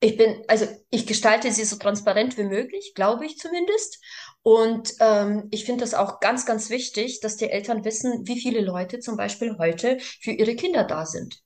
[0.00, 4.00] ich bin, also ich gestalte sie so transparent wie möglich, glaube ich zumindest.
[4.42, 8.60] Und ähm, ich finde das auch ganz, ganz wichtig, dass die Eltern wissen, wie viele
[8.60, 11.42] Leute zum Beispiel heute für ihre Kinder da sind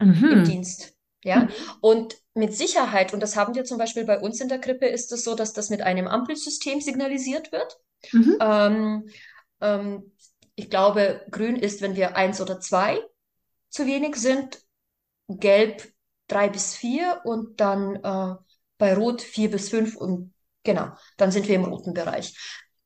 [0.00, 0.30] mhm.
[0.30, 0.94] im Dienst.
[1.24, 1.48] Ja, mhm.
[1.80, 5.10] und mit Sicherheit, und das haben wir zum Beispiel bei uns in der Krippe, ist
[5.10, 7.78] es so, dass das mit einem Ampelsystem signalisiert wird.
[8.12, 8.36] Mhm.
[8.40, 9.08] Ähm,
[9.62, 10.12] ähm,
[10.54, 13.00] ich glaube, grün ist, wenn wir eins oder zwei
[13.70, 14.60] zu wenig sind,
[15.28, 15.93] gelb
[16.28, 18.34] drei bis vier und dann äh,
[18.78, 20.32] bei rot vier bis fünf und
[20.62, 22.34] genau, dann sind wir im roten Bereich.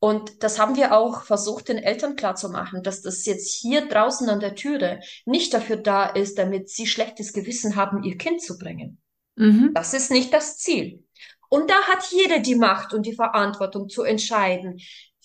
[0.00, 4.38] Und das haben wir auch versucht, den Eltern klarzumachen, dass das jetzt hier draußen an
[4.38, 9.00] der Türe nicht dafür da ist, damit sie schlechtes Gewissen haben, ihr Kind zu bringen.
[9.34, 9.72] Mhm.
[9.74, 11.04] Das ist nicht das Ziel.
[11.48, 14.78] Und da hat jeder die Macht und die Verantwortung zu entscheiden,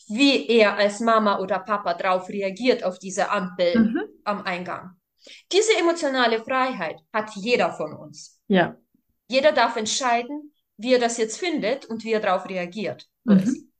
[0.07, 4.01] wie er als Mama oder Papa drauf reagiert auf diese Ampel mhm.
[4.23, 4.95] am Eingang.
[5.51, 8.41] Diese emotionale Freiheit hat jeder von uns.
[8.47, 8.77] Ja.
[9.27, 13.07] Jeder darf entscheiden, wie er das jetzt findet und wie er darauf reagiert.
[13.23, 13.71] Mhm.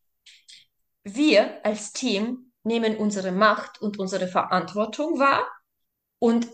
[1.03, 5.45] Wir als Team nehmen unsere Macht und unsere Verantwortung wahr
[6.19, 6.47] und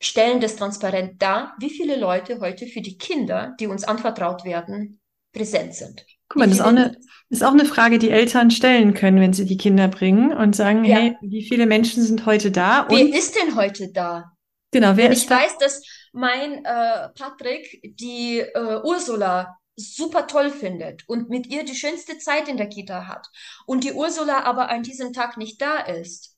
[0.00, 5.00] stellen das transparent dar, wie viele Leute heute für die Kinder, die uns anvertraut werden,
[5.32, 6.04] präsent sind.
[6.28, 6.96] Guck mal, das ist auch, eine,
[7.28, 10.84] ist auch eine Frage, die Eltern stellen können, wenn sie die Kinder bringen und sagen,
[10.84, 10.96] ja.
[10.96, 12.86] hey, wie viele Menschen sind heute da?
[12.88, 14.32] wer ist denn heute da?
[14.72, 20.50] Genau, wer Wenn ist ich weiß, dass mein äh, Patrick die äh, Ursula super toll
[20.50, 23.26] findet und mit ihr die schönste Zeit in der Kita hat
[23.66, 26.36] und die Ursula aber an diesem Tag nicht da ist,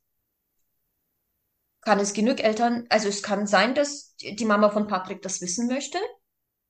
[1.82, 5.68] kann es genug Eltern, also es kann sein, dass die Mama von Patrick das wissen
[5.68, 5.98] möchte.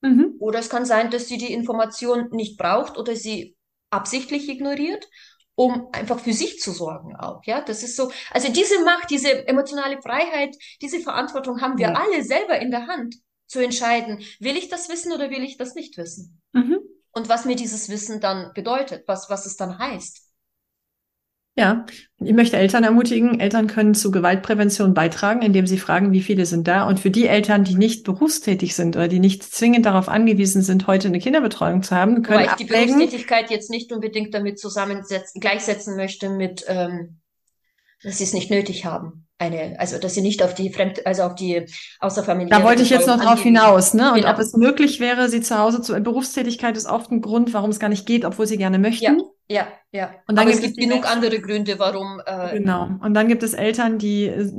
[0.01, 0.35] Mhm.
[0.39, 3.55] Oder es kann sein, dass sie die Information nicht braucht oder sie
[3.89, 5.07] absichtlich ignoriert,
[5.55, 7.41] um einfach für sich zu sorgen auch.
[7.43, 8.11] Ja, das ist so.
[8.31, 11.93] Also diese Macht, diese emotionale Freiheit, diese Verantwortung haben wir ja.
[11.93, 15.75] alle selber in der Hand zu entscheiden, will ich das wissen oder will ich das
[15.75, 16.41] nicht wissen?
[16.53, 16.79] Mhm.
[17.11, 20.28] Und was mir dieses Wissen dann bedeutet, was, was es dann heißt.
[21.59, 21.85] Ja,
[22.21, 26.69] ich möchte Eltern ermutigen, Eltern können zu Gewaltprävention beitragen, indem sie fragen, wie viele sind
[26.69, 26.87] da.
[26.87, 30.87] Und für die Eltern, die nicht berufstätig sind oder die nicht zwingend darauf angewiesen sind,
[30.87, 35.41] heute eine Kinderbetreuung zu haben, können Wobei ich die Berufstätigkeit jetzt nicht unbedingt damit zusammensetzen,
[35.41, 37.19] gleichsetzen möchte mit, ähm,
[38.03, 41.23] dass sie es nicht nötig haben eine, also dass sie nicht auf die Fremd, also
[41.23, 41.65] auf die
[41.99, 42.59] außerfamiliäre.
[42.59, 44.09] Da wollte ich jetzt noch drauf hinaus, ne?
[44.09, 44.31] Und genau.
[44.31, 45.99] ob es möglich wäre, sie zu Hause zu.
[46.01, 49.21] Berufstätigkeit ist oft ein Grund, warum es gar nicht geht, obwohl sie gerne möchten.
[49.47, 50.11] Ja, ja, ja.
[50.27, 52.21] Und dann Aber gibt es gibt genug andere Gründe, warum.
[52.25, 52.89] Äh, genau.
[53.01, 54.51] Und dann gibt es Eltern, die äh,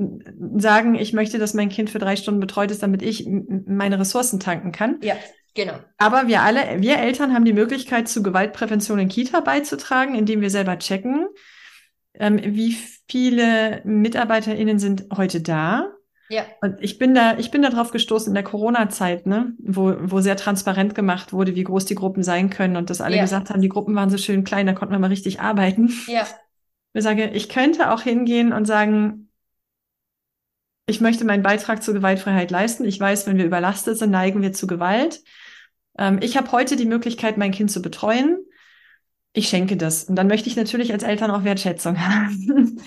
[0.57, 4.41] sagen, ich möchte, dass mein Kind für drei Stunden betreut ist, damit ich meine Ressourcen
[4.41, 4.99] tanken kann.
[5.03, 5.15] Ja.
[5.53, 5.75] Genau.
[5.99, 10.49] Aber wir alle, wir Eltern haben die Möglichkeit, zu Gewaltprävention in Kita beizutragen, indem wir
[10.49, 11.27] selber checken,
[12.15, 12.77] ähm, wie
[13.09, 15.93] viele MitarbeiterInnen sind heute da?
[16.31, 16.45] Ja.
[16.61, 20.21] Und ich bin da, ich bin da drauf gestoßen in der Corona-Zeit, ne, wo, wo
[20.21, 23.23] sehr transparent gemacht wurde, wie groß die Gruppen sein können und dass alle ja.
[23.23, 25.93] gesagt haben, die Gruppen waren so schön klein, da konnten wir mal richtig arbeiten.
[26.07, 26.27] Ja.
[26.93, 29.31] Ich sage, ich könnte auch hingehen und sagen,
[30.87, 32.85] ich möchte meinen Beitrag zur Gewaltfreiheit leisten.
[32.85, 35.23] Ich weiß, wenn wir überlastet sind, neigen wir zu Gewalt.
[35.97, 38.40] Ähm, ich habe heute die Möglichkeit, mein Kind zu betreuen
[39.33, 40.05] ich schenke das.
[40.05, 42.81] Und dann möchte ich natürlich als Eltern auch Wertschätzung haben.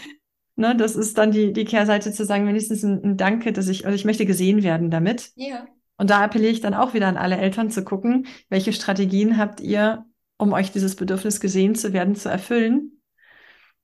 [0.55, 3.85] ne, das ist dann die, die Kehrseite zu sagen, wenigstens ein, ein Danke, dass ich,
[3.85, 5.31] also ich möchte gesehen werden damit.
[5.35, 5.65] Ja.
[5.97, 9.61] Und da appelliere ich dann auch wieder an alle Eltern zu gucken, welche Strategien habt
[9.61, 10.05] ihr,
[10.37, 13.01] um euch dieses Bedürfnis gesehen zu werden, zu erfüllen.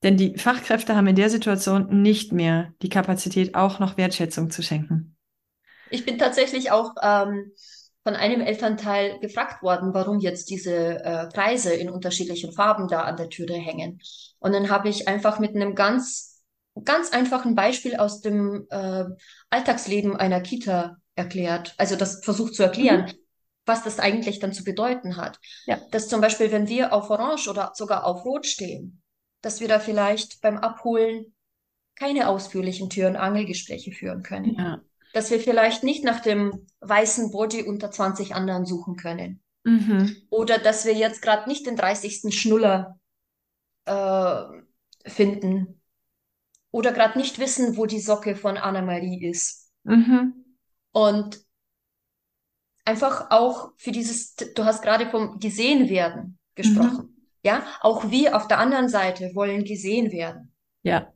[0.02, 4.62] Denn die Fachkräfte haben in der Situation nicht mehr die Kapazität, auch noch Wertschätzung zu
[4.62, 5.16] schenken.
[5.90, 7.52] Ich bin tatsächlich auch ähm,
[8.10, 13.16] von einem Elternteil gefragt worden, warum jetzt diese äh, Preise in unterschiedlichen Farben da an
[13.16, 14.00] der Türe hängen.
[14.40, 16.42] Und dann habe ich einfach mit einem ganz,
[16.84, 19.04] ganz einfachen Beispiel aus dem äh,
[19.48, 23.12] Alltagsleben einer Kita erklärt, also das versucht zu erklären, mhm.
[23.64, 25.38] was das eigentlich dann zu bedeuten hat.
[25.66, 25.80] Ja.
[25.92, 29.02] Dass zum Beispiel, wenn wir auf Orange oder sogar auf Rot stehen,
[29.40, 31.32] dass wir da vielleicht beim Abholen
[31.94, 34.56] keine ausführlichen Tür- und Angelgespräche führen können.
[34.58, 34.80] Ja
[35.12, 39.42] dass wir vielleicht nicht nach dem weißen Body unter 20 anderen suchen können.
[39.64, 40.16] Mhm.
[40.30, 42.34] Oder dass wir jetzt gerade nicht den 30.
[42.34, 42.98] Schnuller
[43.84, 44.44] äh,
[45.06, 45.80] finden.
[46.70, 49.72] Oder gerade nicht wissen, wo die Socke von Anna-Marie ist.
[49.82, 50.44] Mhm.
[50.92, 51.40] Und
[52.84, 57.14] einfach auch für dieses, du hast gerade vom gesehen werden gesprochen.
[57.14, 57.26] Mhm.
[57.42, 60.52] Ja, auch wir auf der anderen Seite wollen gesehen werden.
[60.82, 61.12] Ja.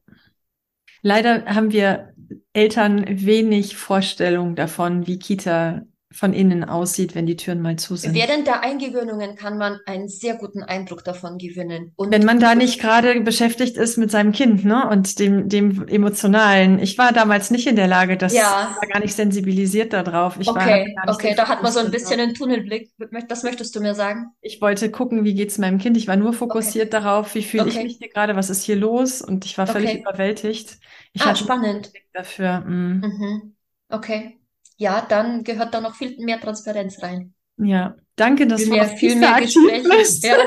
[1.03, 2.14] Leider haben wir
[2.53, 5.83] Eltern wenig Vorstellung davon, wie Kita
[6.15, 8.15] von innen aussieht, wenn die Türen mal zu sind.
[8.15, 11.93] Während der Eingewöhnungen kann man einen sehr guten Eindruck davon gewinnen.
[11.97, 15.89] Und wenn man da nicht gerade beschäftigt ist mit seinem Kind, ne, und dem, dem
[15.89, 16.79] emotionalen.
[16.79, 18.77] Ich war damals nicht in der Lage, das ja.
[18.79, 20.37] war gar nicht sensibilisiert darauf.
[20.39, 22.93] Ich okay, war okay, da hat man so ein bisschen einen Tunnelblick.
[23.29, 24.27] Das möchtest du mir sagen?
[24.41, 25.97] Ich wollte gucken, wie geht's meinem Kind.
[25.97, 27.03] Ich war nur fokussiert okay.
[27.03, 27.79] darauf, wie fühle okay.
[27.79, 29.21] ich mich hier gerade, was ist hier los?
[29.21, 30.01] Und ich war völlig okay.
[30.01, 30.79] überwältigt.
[31.15, 31.93] Ich ah, spannend.
[32.13, 32.61] Dafür.
[32.61, 33.01] Mm.
[33.01, 33.57] Mhm.
[33.89, 34.39] Okay
[34.77, 37.35] ja, dann gehört da noch viel mehr Transparenz rein.
[37.57, 40.29] Ja, danke, dass viel du mehr, viel mehr Gespräche.
[40.29, 40.37] Ja.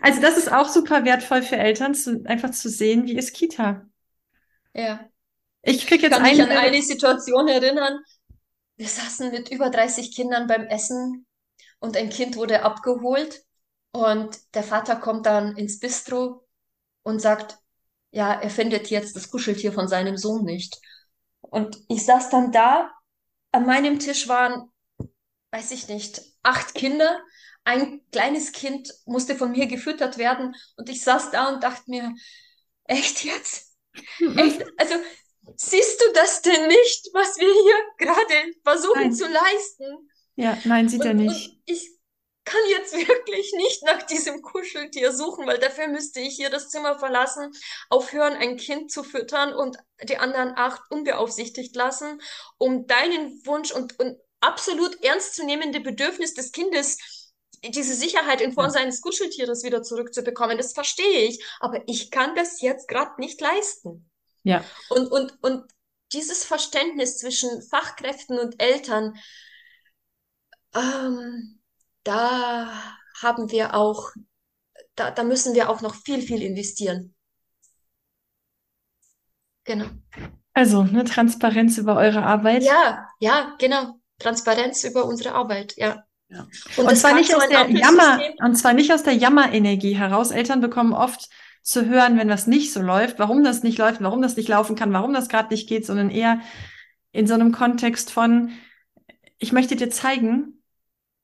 [0.00, 3.86] Also das ist auch super wertvoll für Eltern, zu, einfach zu sehen, wie ist Kita.
[4.72, 5.08] Ja.
[5.62, 7.98] Ich krieg jetzt kann mich an eine Situation erinnern.
[8.76, 11.26] Wir saßen mit über 30 Kindern beim Essen
[11.80, 13.44] und ein Kind wurde abgeholt
[13.92, 16.46] und der Vater kommt dann ins Bistro
[17.02, 17.58] und sagt,
[18.14, 20.80] ja, er findet jetzt das Kuscheltier von seinem Sohn nicht.
[21.40, 22.92] Und ich saß dann da
[23.50, 24.70] an meinem Tisch waren,
[25.50, 27.20] weiß ich nicht, acht Kinder.
[27.64, 32.14] Ein kleines Kind musste von mir gefüttert werden und ich saß da und dachte mir,
[32.84, 33.72] echt jetzt?
[34.20, 34.38] Mhm.
[34.38, 34.64] Echt?
[34.76, 34.94] Also,
[35.56, 39.12] siehst du das denn nicht, was wir hier gerade versuchen nein.
[39.12, 40.08] zu leisten?
[40.36, 41.58] Ja, nein, sieht und, er nicht.
[41.66, 41.93] Ich
[42.44, 46.98] kann jetzt wirklich nicht nach diesem Kuscheltier suchen, weil dafür müsste ich hier das Zimmer
[46.98, 47.52] verlassen,
[47.90, 52.20] aufhören, ein Kind zu füttern und die anderen acht unbeaufsichtigt lassen,
[52.58, 56.98] um deinen Wunsch und, und absolut ernstzunehmende Bedürfnis des Kindes
[57.66, 62.60] diese Sicherheit in Form seines Kuscheltieres wieder zurückzubekommen, das verstehe ich, aber ich kann das
[62.60, 64.10] jetzt gerade nicht leisten.
[64.42, 64.62] Ja.
[64.90, 65.64] Und, und, und
[66.12, 69.16] dieses Verständnis zwischen Fachkräften und Eltern,
[70.74, 71.62] ähm,
[72.04, 72.70] da
[73.20, 74.10] haben wir auch,
[74.94, 77.14] da, da müssen wir auch noch viel, viel investieren.
[79.64, 79.86] Genau.
[80.52, 82.62] Also, eine Transparenz über eure Arbeit.
[82.62, 83.98] Ja, ja, genau.
[84.18, 86.04] Transparenz über unsere Arbeit, ja.
[86.28, 86.46] ja.
[86.76, 90.30] Und, und zwar nicht aus der Jammer, und zwar nicht aus der Jammerenergie heraus.
[90.30, 91.28] Eltern bekommen oft
[91.62, 94.76] zu hören, wenn was nicht so läuft, warum das nicht läuft, warum das nicht laufen
[94.76, 96.40] kann, warum das gerade nicht geht, sondern eher
[97.10, 98.52] in so einem Kontext von,
[99.38, 100.62] ich möchte dir zeigen,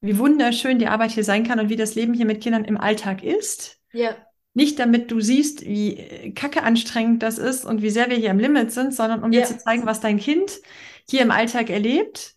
[0.00, 2.78] wie wunderschön die Arbeit hier sein kann und wie das Leben hier mit Kindern im
[2.78, 3.78] Alltag ist.
[3.92, 4.16] Ja.
[4.54, 8.38] Nicht damit du siehst, wie kacke anstrengend das ist und wie sehr wir hier im
[8.38, 9.40] Limit sind, sondern um ja.
[9.40, 10.60] dir zu zeigen, was dein Kind
[11.08, 12.34] hier im Alltag erlebt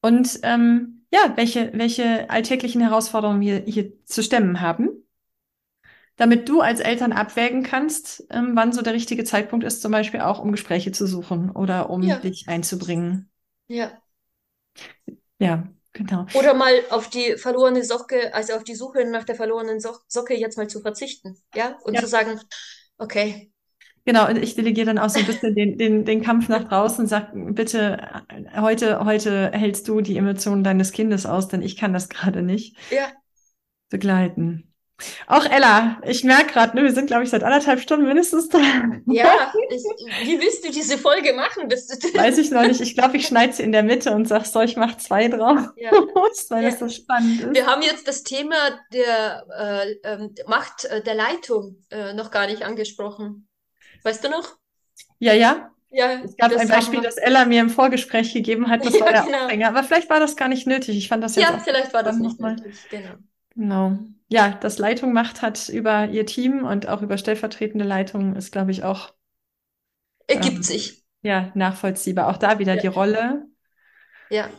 [0.00, 4.88] und ähm, ja, welche, welche alltäglichen Herausforderungen wir hier zu stemmen haben,
[6.16, 10.20] damit du als Eltern abwägen kannst, ähm, wann so der richtige Zeitpunkt ist, zum Beispiel
[10.20, 12.18] auch um Gespräche zu suchen oder um ja.
[12.18, 13.30] dich einzubringen.
[13.68, 13.92] Ja.
[15.38, 16.26] Ja, Genau.
[16.34, 20.34] Oder mal auf die verlorene Socke, also auf die Suche nach der verlorenen so Socke
[20.34, 21.78] jetzt mal zu verzichten, ja?
[21.84, 22.00] Und ja.
[22.00, 22.40] zu sagen,
[22.98, 23.52] okay.
[24.04, 27.04] Genau, und ich delegiere dann auch so ein bisschen den, den, den Kampf nach draußen
[27.04, 28.24] und sage, bitte,
[28.56, 32.76] heute, heute hältst du die Emotionen deines Kindes aus, denn ich kann das gerade nicht
[32.90, 33.12] ja.
[33.88, 34.73] begleiten.
[35.26, 39.02] Auch Ella, ich merke gerade, ne, wir sind, glaube ich, seit anderthalb Stunden mindestens dran.
[39.06, 39.82] Ja, ich,
[40.28, 41.64] wie willst du diese Folge machen?
[42.14, 42.80] Weiß ich noch nicht.
[42.80, 45.58] Ich glaube, ich schneide sie in der Mitte und sag so, ich mache zwei drauf,
[45.76, 45.90] ja.
[46.48, 46.70] weil ja.
[46.70, 47.54] das so spannend ist.
[47.54, 48.56] Wir haben jetzt das Thema
[48.92, 53.48] der äh, äh, Macht äh, der Leitung äh, noch gar nicht angesprochen.
[54.04, 54.56] Weißt du noch?
[55.18, 55.70] Ja, ja.
[55.90, 59.12] Ja, es gab ein Beispiel, das Ella mir im Vorgespräch gegeben hat, das ja, war
[59.12, 59.44] der genau.
[59.44, 59.68] Aufhänger.
[59.68, 60.96] Aber vielleicht war das gar nicht nötig.
[60.96, 63.14] Ich fand das jetzt Ja, vielleicht war das nicht nötig, genau.
[63.54, 63.98] Genau.
[64.28, 68.70] Ja, das Leitung macht hat über ihr Team und auch über stellvertretende Leitung ist, glaube
[68.70, 69.14] ich, auch
[70.26, 71.04] ergibt ähm, sich.
[71.22, 72.28] Ja, nachvollziehbar.
[72.28, 72.80] Auch da wieder ja.
[72.80, 73.46] die Rolle.
[74.30, 74.50] Ja.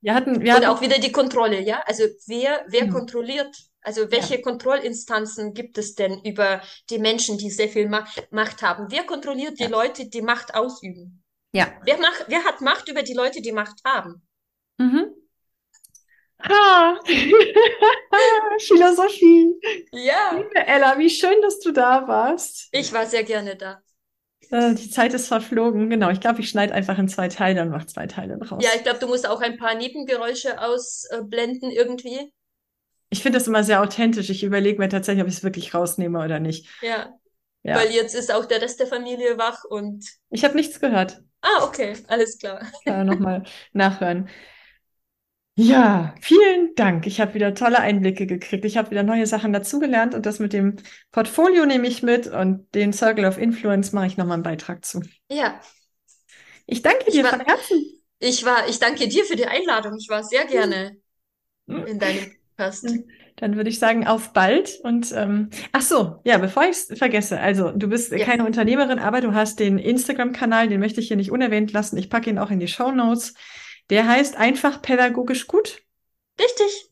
[0.00, 1.82] Wir hatten, wir und hatten, auch wieder die Kontrolle, ja.
[1.86, 2.90] Also wer, wer hm.
[2.90, 3.56] kontrolliert?
[3.80, 4.42] Also welche ja.
[4.42, 8.86] Kontrollinstanzen gibt es denn über die Menschen, die sehr viel Macht, Macht haben?
[8.90, 9.68] Wer kontrolliert die ja.
[9.68, 11.24] Leute, die Macht ausüben?
[11.52, 11.72] Ja.
[11.84, 14.26] Wer, macht, wer hat Macht über die Leute, die Macht haben?
[14.78, 15.12] Mhm.
[16.44, 16.98] Ah,
[18.58, 19.54] Philosophie.
[19.92, 20.32] Ja.
[20.36, 22.68] Liebe Ella, wie schön, dass du da warst.
[22.72, 23.80] Ich war sehr gerne da.
[24.50, 25.88] Äh, die Zeit ist verflogen.
[25.88, 28.62] Genau, ich glaube, ich schneide einfach in zwei Teile und mache zwei Teile draus.
[28.62, 32.32] Ja, ich glaube, du musst auch ein paar Nebengeräusche ausblenden irgendwie.
[33.10, 34.30] Ich finde das immer sehr authentisch.
[34.30, 36.66] Ich überlege mir tatsächlich, ob ich es wirklich rausnehme oder nicht.
[36.80, 37.12] Ja.
[37.62, 37.76] ja.
[37.76, 40.04] Weil jetzt ist auch der Rest der Familie wach und.
[40.30, 41.22] Ich habe nichts gehört.
[41.42, 42.66] Ah, okay, alles klar.
[42.84, 44.28] Kann nochmal nachhören.
[45.54, 47.06] Ja, vielen Dank.
[47.06, 48.64] Ich habe wieder tolle Einblicke gekriegt.
[48.64, 50.76] Ich habe wieder neue Sachen dazugelernt und das mit dem
[51.10, 55.02] Portfolio nehme ich mit und den Circle of Influence mache ich nochmal einen Beitrag zu.
[55.30, 55.60] Ja.
[56.66, 57.84] Ich danke dir war, von Herzen.
[58.18, 59.96] Ich war, ich danke dir für die Einladung.
[59.98, 60.96] Ich war sehr gerne
[61.68, 61.84] hm.
[61.84, 62.88] in deinem Podcast.
[63.36, 64.80] Dann würde ich sagen, auf bald.
[64.82, 68.24] Und ähm, ach so, ja, bevor ich es vergesse, also du bist ja.
[68.24, 71.98] keine Unternehmerin, aber du hast den Instagram-Kanal, den möchte ich hier nicht unerwähnt lassen.
[71.98, 73.34] Ich packe ihn auch in die Show Notes.
[73.90, 75.82] Der heißt einfach pädagogisch gut.
[76.38, 76.90] Richtig.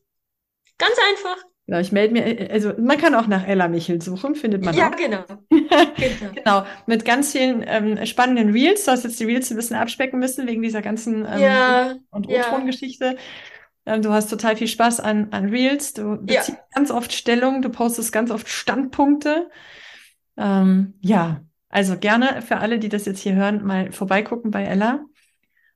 [0.79, 1.37] Ganz einfach.
[1.67, 4.91] Ja, ich melde mir, also man kann auch nach Ella Michel suchen, findet man ja,
[4.91, 4.97] auch.
[4.97, 5.23] Genau.
[5.51, 6.33] genau.
[6.35, 6.67] genau.
[6.87, 8.87] Mit ganz vielen ähm, spannenden Reels.
[8.87, 12.27] Du hast jetzt die Reels ein bisschen abspecken müssen wegen dieser ganzen ähm, ja, und
[12.27, 13.17] O-Ton-Geschichte.
[13.87, 13.95] Ja.
[13.95, 15.93] Ähm, du hast total viel Spaß an, an Reels.
[15.93, 16.59] Du beziehst ja.
[16.75, 19.49] ganz oft Stellung, du postest ganz oft Standpunkte.
[20.37, 25.05] Ähm, ja, also gerne für alle, die das jetzt hier hören, mal vorbeigucken bei Ella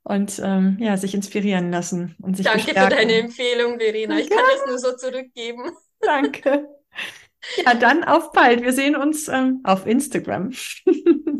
[0.05, 2.91] und ähm, ja, sich inspirieren lassen und sich Danke bestärken.
[2.91, 4.19] für deine Empfehlung, Verena.
[4.19, 5.73] Ich kann das nur so zurückgeben.
[6.01, 6.69] Danke.
[7.63, 8.63] Ja, dann auf bald.
[8.63, 10.53] Wir sehen uns ähm, auf Instagram.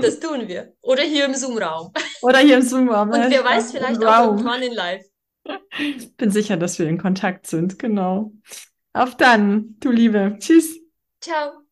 [0.00, 0.74] Das tun wir.
[0.80, 1.92] Oder hier im Zoom-Raum.
[2.22, 3.10] Oder hier im Zoom-Raum.
[3.10, 5.04] Und wer weiß, vielleicht auch irgendwann in live.
[6.16, 7.80] Bin sicher, dass wir in Kontakt sind.
[7.80, 8.32] Genau.
[8.92, 10.36] Auf dann, du Liebe.
[10.38, 10.78] Tschüss.
[11.20, 11.67] Ciao.